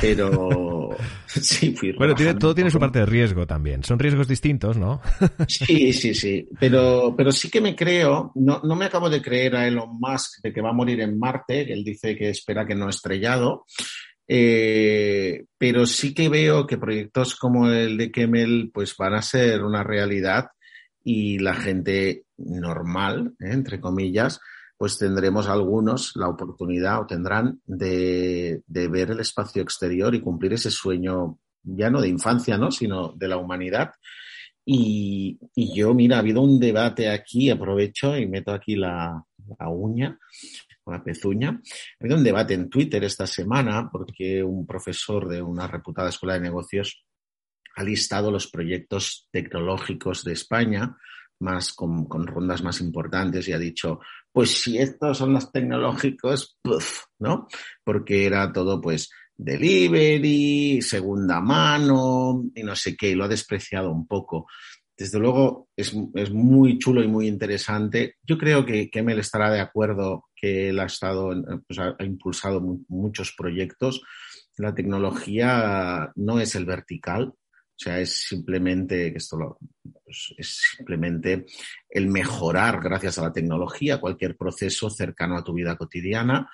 Pero 0.00 0.90
sí, 1.26 1.74
fui 1.76 1.92
Bueno, 1.92 2.14
tiene, 2.14 2.34
todo 2.34 2.54
tiene 2.54 2.70
su 2.70 2.80
parte 2.80 2.98
de 3.00 3.06
riesgo 3.06 3.46
también. 3.46 3.84
Son 3.84 3.98
riesgos 3.98 4.26
distintos, 4.26 4.76
¿no? 4.76 5.00
sí, 5.48 5.92
sí, 5.92 6.14
sí. 6.14 6.48
Pero, 6.58 7.14
pero 7.16 7.30
sí 7.30 7.48
que 7.48 7.60
me 7.60 7.76
creo, 7.76 8.32
no, 8.34 8.60
no 8.64 8.74
me 8.74 8.86
acabo 8.86 9.08
de 9.08 9.22
creer 9.22 9.54
a 9.54 9.68
Elon 9.68 9.98
Musk 10.00 10.42
de 10.42 10.52
que 10.52 10.60
va 10.60 10.70
a 10.70 10.74
morir 10.74 11.00
en 11.00 11.18
Marte, 11.18 11.64
que 11.64 11.72
él 11.72 11.84
dice 11.84 12.16
que 12.16 12.30
espera 12.30 12.66
que 12.66 12.74
no 12.74 12.88
estrellado. 12.88 13.66
Eh, 14.28 15.44
pero 15.56 15.86
sí 15.86 16.12
que 16.12 16.28
veo 16.28 16.66
que 16.66 16.78
proyectos 16.78 17.36
como 17.36 17.70
el 17.70 17.96
de 17.96 18.10
Kemmel 18.10 18.72
pues 18.74 18.96
van 18.96 19.14
a 19.14 19.22
ser 19.22 19.62
una 19.62 19.84
realidad 19.84 20.46
y 21.08 21.38
la 21.38 21.54
gente 21.54 22.24
normal, 22.36 23.32
¿eh? 23.38 23.52
entre 23.52 23.80
comillas, 23.80 24.40
pues 24.76 24.98
tendremos 24.98 25.46
algunos 25.46 26.16
la 26.16 26.28
oportunidad 26.28 27.00
o 27.00 27.06
tendrán 27.06 27.60
de, 27.64 28.62
de, 28.66 28.88
ver 28.88 29.12
el 29.12 29.20
espacio 29.20 29.62
exterior 29.62 30.16
y 30.16 30.20
cumplir 30.20 30.54
ese 30.54 30.72
sueño 30.72 31.38
ya 31.62 31.90
no 31.90 32.00
de 32.00 32.08
infancia, 32.08 32.58
¿no? 32.58 32.72
sino 32.72 33.12
de 33.12 33.28
la 33.28 33.36
humanidad. 33.36 33.92
Y, 34.64 35.38
y 35.54 35.72
yo, 35.76 35.94
mira, 35.94 36.16
ha 36.16 36.18
habido 36.18 36.40
un 36.40 36.58
debate 36.58 37.08
aquí, 37.08 37.50
aprovecho 37.50 38.16
y 38.18 38.26
meto 38.26 38.50
aquí 38.50 38.74
la, 38.74 39.24
la 39.60 39.68
uña, 39.68 40.18
la 40.86 41.04
pezuña. 41.04 41.50
Ha 41.50 42.04
habido 42.04 42.18
un 42.18 42.24
debate 42.24 42.54
en 42.54 42.68
Twitter 42.68 43.04
esta 43.04 43.28
semana 43.28 43.88
porque 43.92 44.42
un 44.42 44.66
profesor 44.66 45.28
de 45.28 45.40
una 45.40 45.68
reputada 45.68 46.08
escuela 46.08 46.34
de 46.34 46.40
negocios 46.40 47.05
ha 47.76 47.84
listado 47.84 48.30
los 48.30 48.48
proyectos 48.48 49.28
tecnológicos 49.30 50.24
de 50.24 50.32
España 50.32 50.96
más 51.38 51.74
con, 51.74 52.08
rondas 52.26 52.62
más 52.62 52.80
importantes 52.80 53.46
y 53.46 53.52
ha 53.52 53.58
dicho, 53.58 54.00
pues 54.32 54.62
si 54.62 54.78
estos 54.78 55.18
son 55.18 55.34
los 55.34 55.52
tecnológicos, 55.52 56.56
puff, 56.62 57.04
¿no? 57.18 57.46
Porque 57.84 58.24
era 58.24 58.50
todo 58.50 58.80
pues 58.80 59.10
delivery, 59.36 60.80
segunda 60.80 61.42
mano 61.42 62.44
y 62.54 62.62
no 62.62 62.74
sé 62.74 62.96
qué, 62.96 63.10
y 63.10 63.14
lo 63.14 63.24
ha 63.24 63.28
despreciado 63.28 63.92
un 63.92 64.06
poco. 64.06 64.46
Desde 64.96 65.18
luego 65.18 65.68
es, 65.76 65.94
es 66.14 66.30
muy 66.30 66.78
chulo 66.78 67.04
y 67.04 67.08
muy 67.08 67.28
interesante. 67.28 68.16
Yo 68.22 68.38
creo 68.38 68.64
que 68.64 68.88
Kemel 68.88 69.18
estará 69.18 69.50
de 69.50 69.60
acuerdo 69.60 70.24
que 70.34 70.70
él 70.70 70.80
ha 70.80 70.86
estado, 70.86 71.34
pues 71.68 71.78
ha 71.78 71.94
impulsado 72.02 72.62
muchos 72.88 73.34
proyectos. 73.36 74.00
La 74.56 74.74
tecnología 74.74 76.12
no 76.14 76.40
es 76.40 76.54
el 76.54 76.64
vertical, 76.64 77.34
o 77.76 77.78
sea, 77.78 78.00
es 78.00 78.26
simplemente, 78.26 79.14
esto 79.14 79.36
lo, 79.36 79.58
pues 80.02 80.34
es 80.38 80.62
simplemente 80.76 81.44
el 81.90 82.08
mejorar 82.08 82.80
gracias 82.82 83.18
a 83.18 83.22
la 83.22 83.32
tecnología 83.32 84.00
cualquier 84.00 84.34
proceso 84.34 84.88
cercano 84.88 85.36
a 85.36 85.44
tu 85.44 85.52
vida 85.52 85.76
cotidiana. 85.76 86.50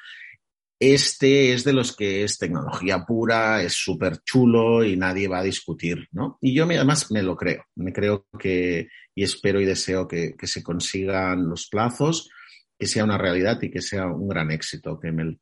Este 0.80 1.52
es 1.52 1.62
de 1.62 1.72
los 1.72 1.94
que 1.94 2.24
es 2.24 2.38
tecnología 2.38 3.04
pura, 3.04 3.62
es 3.62 3.72
súper 3.74 4.18
chulo 4.24 4.82
y 4.82 4.96
nadie 4.96 5.28
va 5.28 5.38
a 5.38 5.44
discutir, 5.44 6.08
¿no? 6.10 6.38
Y 6.40 6.56
yo 6.56 6.66
me, 6.66 6.74
además 6.74 7.12
me 7.12 7.22
lo 7.22 7.36
creo, 7.36 7.66
me 7.76 7.92
creo 7.92 8.26
que, 8.36 8.88
y 9.14 9.22
espero 9.22 9.60
y 9.60 9.64
deseo 9.64 10.08
que, 10.08 10.34
que 10.36 10.48
se 10.48 10.64
consigan 10.64 11.48
los 11.48 11.68
plazos, 11.68 12.30
que 12.76 12.88
sea 12.88 13.04
una 13.04 13.16
realidad 13.16 13.62
y 13.62 13.70
que 13.70 13.80
sea 13.80 14.06
un 14.08 14.26
gran 14.26 14.50
éxito, 14.50 14.98
Kemel. 14.98 15.38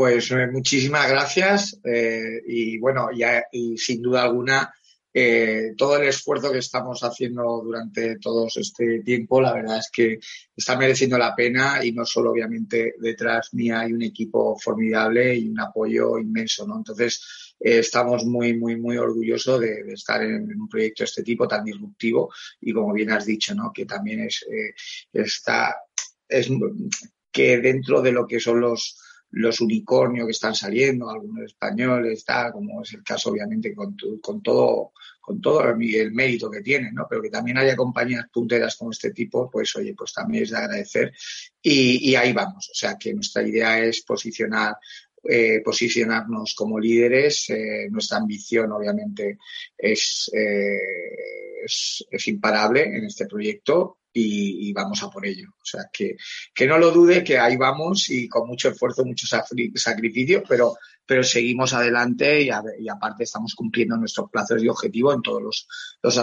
Pues 0.00 0.30
eh, 0.30 0.46
muchísimas 0.50 1.10
gracias 1.10 1.78
eh, 1.84 2.40
y 2.46 2.78
bueno, 2.78 3.10
ya 3.14 3.44
y 3.52 3.76
sin 3.76 4.00
duda 4.00 4.22
alguna 4.22 4.72
eh, 5.12 5.74
todo 5.76 5.98
el 5.98 6.08
esfuerzo 6.08 6.50
que 6.50 6.60
estamos 6.60 7.02
haciendo 7.02 7.60
durante 7.62 8.18
todo 8.18 8.46
este 8.46 9.00
tiempo, 9.00 9.42
la 9.42 9.52
verdad 9.52 9.76
es 9.76 9.90
que 9.92 10.18
está 10.56 10.78
mereciendo 10.78 11.18
la 11.18 11.36
pena 11.36 11.84
y 11.84 11.92
no 11.92 12.06
solo 12.06 12.30
obviamente 12.30 12.94
detrás 12.98 13.52
mía 13.52 13.80
hay 13.80 13.92
un 13.92 14.00
equipo 14.00 14.58
formidable 14.58 15.36
y 15.36 15.50
un 15.50 15.60
apoyo 15.60 16.16
inmenso, 16.16 16.66
¿no? 16.66 16.78
Entonces 16.78 17.54
estamos 17.60 18.24
muy, 18.24 18.56
muy, 18.56 18.80
muy 18.80 18.96
orgullosos 18.96 19.60
de, 19.60 19.82
estar 19.92 20.22
en, 20.22 20.44
un 20.58 20.66
proyecto 20.66 21.02
de 21.02 21.08
este 21.08 21.22
tipo 21.22 21.46
tan 21.46 21.62
disruptivo 21.62 22.32
y 22.58 22.72
como 22.72 22.94
bien 22.94 23.10
has 23.10 23.26
dicho, 23.26 23.54
¿no? 23.54 23.70
Que 23.70 23.84
también 23.84 24.20
es, 24.20 24.46
está, 25.12 25.76
es 26.26 26.48
que 27.30 27.58
dentro 27.58 28.00
de 28.00 28.12
lo 28.12 28.26
que 28.26 28.40
son 28.40 28.62
los 28.62 28.96
los 29.32 29.60
unicornios 29.60 30.26
que 30.26 30.32
están 30.32 30.54
saliendo, 30.54 31.08
algunos 31.08 31.44
españoles, 31.44 32.18
está, 32.18 32.50
como 32.52 32.82
es 32.82 32.92
el 32.94 33.02
caso 33.02 33.30
obviamente 33.30 33.74
con, 33.74 33.96
tu, 33.96 34.20
con 34.20 34.42
todo 34.42 34.92
con 35.20 35.40
todo 35.40 35.62
el 35.62 35.76
mérito 36.12 36.50
que 36.50 36.60
tienen, 36.60 36.92
¿no? 36.92 37.06
Pero 37.08 37.22
que 37.22 37.30
también 37.30 37.56
haya 37.56 37.76
compañías 37.76 38.26
punteras 38.32 38.74
como 38.74 38.90
este 38.90 39.12
tipo, 39.12 39.48
pues 39.48 39.76
oye, 39.76 39.94
pues 39.96 40.12
también 40.12 40.42
es 40.42 40.50
de 40.50 40.56
agradecer 40.56 41.12
y 41.62 42.14
ahí 42.16 42.32
vamos. 42.32 42.68
O 42.68 42.74
sea 42.74 42.96
que 42.98 43.14
nuestra 43.14 43.46
idea 43.46 43.78
es 43.78 44.02
posicionar 44.02 44.74
eh, 45.22 45.60
posicionarnos 45.62 46.54
como 46.54 46.78
líderes. 46.78 47.50
Eh, 47.50 47.88
nuestra 47.90 48.18
ambición, 48.18 48.72
obviamente, 48.72 49.38
es, 49.76 50.30
eh, 50.32 51.64
es, 51.64 52.06
es, 52.10 52.28
imparable 52.28 52.84
en 52.84 53.04
este 53.04 53.26
proyecto 53.26 53.98
y, 54.12 54.72
vamos 54.72 55.02
a 55.02 55.10
por 55.10 55.26
ello. 55.26 55.50
O 55.50 55.64
sea, 55.64 55.88
que, 55.92 56.16
que 56.54 56.66
no 56.66 56.78
lo 56.78 56.90
dude, 56.90 57.22
que 57.22 57.38
ahí 57.38 57.56
vamos 57.56 58.08
y 58.10 58.28
con 58.28 58.48
mucho 58.48 58.70
esfuerzo, 58.70 59.04
mucho 59.04 59.26
sacrificio, 59.26 60.42
pero, 60.48 60.76
pero 61.06 61.22
seguimos 61.22 61.72
adelante 61.72 62.42
y, 62.42 62.50
aparte 62.88 63.24
estamos 63.24 63.54
cumpliendo 63.54 63.96
nuestros 63.96 64.30
plazos 64.30 64.62
y 64.62 64.68
objetivos 64.68 65.14
en 65.14 65.22
todos 65.22 65.42
los, 65.42 65.68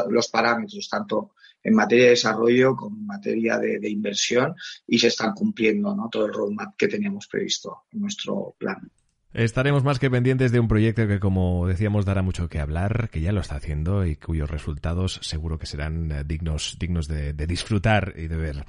los 0.09 0.27
parámetros, 0.29 0.89
tanto 0.89 1.31
en 1.63 1.73
materia 1.73 2.05
de 2.05 2.09
desarrollo 2.11 2.75
como 2.75 2.97
en 2.97 3.05
materia 3.05 3.57
de, 3.57 3.79
de, 3.79 3.89
inversión 3.89 4.55
y 4.87 4.99
se 4.99 5.07
están 5.07 5.33
cumpliendo 5.33 5.95
¿no? 5.95 6.09
todo 6.09 6.25
el 6.25 6.33
roadmap 6.33 6.75
que 6.77 6.87
teníamos 6.87 7.27
previsto 7.27 7.83
en 7.91 8.01
nuestro 8.01 8.55
plan. 8.57 8.91
Estaremos 9.38 9.83
más 9.83 9.99
que 9.99 10.09
pendientes 10.09 10.51
de 10.51 10.59
un 10.59 10.67
proyecto 10.67 11.07
que, 11.07 11.19
como 11.19 11.67
decíamos, 11.67 12.05
dará 12.05 12.23
mucho 12.23 12.49
que 12.49 12.59
hablar, 12.59 13.11
que 13.11 13.21
ya 13.21 13.31
lo 13.31 13.41
está 13.41 13.57
haciendo 13.57 14.03
y 14.03 14.15
cuyos 14.15 14.49
resultados 14.49 15.19
seguro 15.21 15.59
que 15.59 15.67
serán 15.67 16.11
eh, 16.11 16.23
dignos, 16.25 16.77
dignos 16.79 17.07
de, 17.07 17.33
disfrutar 17.33 18.13
y 18.17 18.29
de 18.29 18.35
ver. 18.35 18.65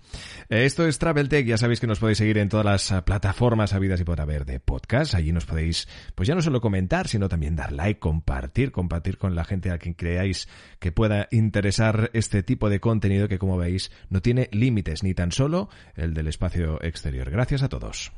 Eh, 0.51 0.66
esto 0.66 0.87
es 0.87 0.99
Travel 0.99 1.31
Tech. 1.31 1.47
Ya 1.47 1.57
sabéis 1.57 1.81
que 1.81 1.87
nos 1.87 2.01
podéis 2.01 2.19
seguir 2.19 2.37
en 2.37 2.51
todas 2.51 2.66
las 2.66 2.91
eh, 2.91 3.01
plataformas 3.01 3.73
habidas 3.73 3.99
y 4.03 4.05
por 4.05 4.21
haber 4.21 4.45
de 4.45 4.61
podcast. 4.61 5.14
Allí 5.14 5.33
nos 5.33 5.47
podéis, 5.47 5.89
pues 6.14 6.27
ya 6.27 6.35
no 6.35 6.43
solo 6.43 6.61
comentar, 6.61 7.09
sino 7.09 7.31
también 7.31 7.57
dar 7.57 7.73
like, 7.73 7.99
compartir, 7.99 8.71
compartir 8.71 9.16
con 9.16 9.35
la 9.35 9.45
gente 9.45 9.71
a 9.71 9.79
quien 9.79 9.95
creáis 9.95 10.51
que 10.81 10.93
pueda 10.93 11.29
interesar 11.31 12.11
este 12.12 12.43
tipo 12.43 12.69
de 12.69 12.79
contenido 12.79 13.27
que, 13.27 13.39
como 13.39 13.57
veis, 13.57 13.91
no 14.11 14.21
tiene 14.21 14.51
límites, 14.53 15.03
ni 15.03 15.14
tan 15.14 15.33
solo 15.33 15.71
el 15.97 16.12
del 16.12 16.29
espacio 16.29 16.79
exterior. 16.83 17.31
Gracias 17.31 17.62
a 17.62 17.71
todos. 17.71 18.12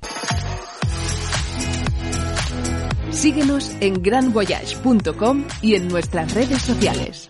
Síguenos 3.11 3.74
en 3.80 4.02
granvoyage.com 4.02 5.44
y 5.62 5.74
en 5.74 5.88
nuestras 5.88 6.34
redes 6.34 6.62
sociales. 6.62 7.28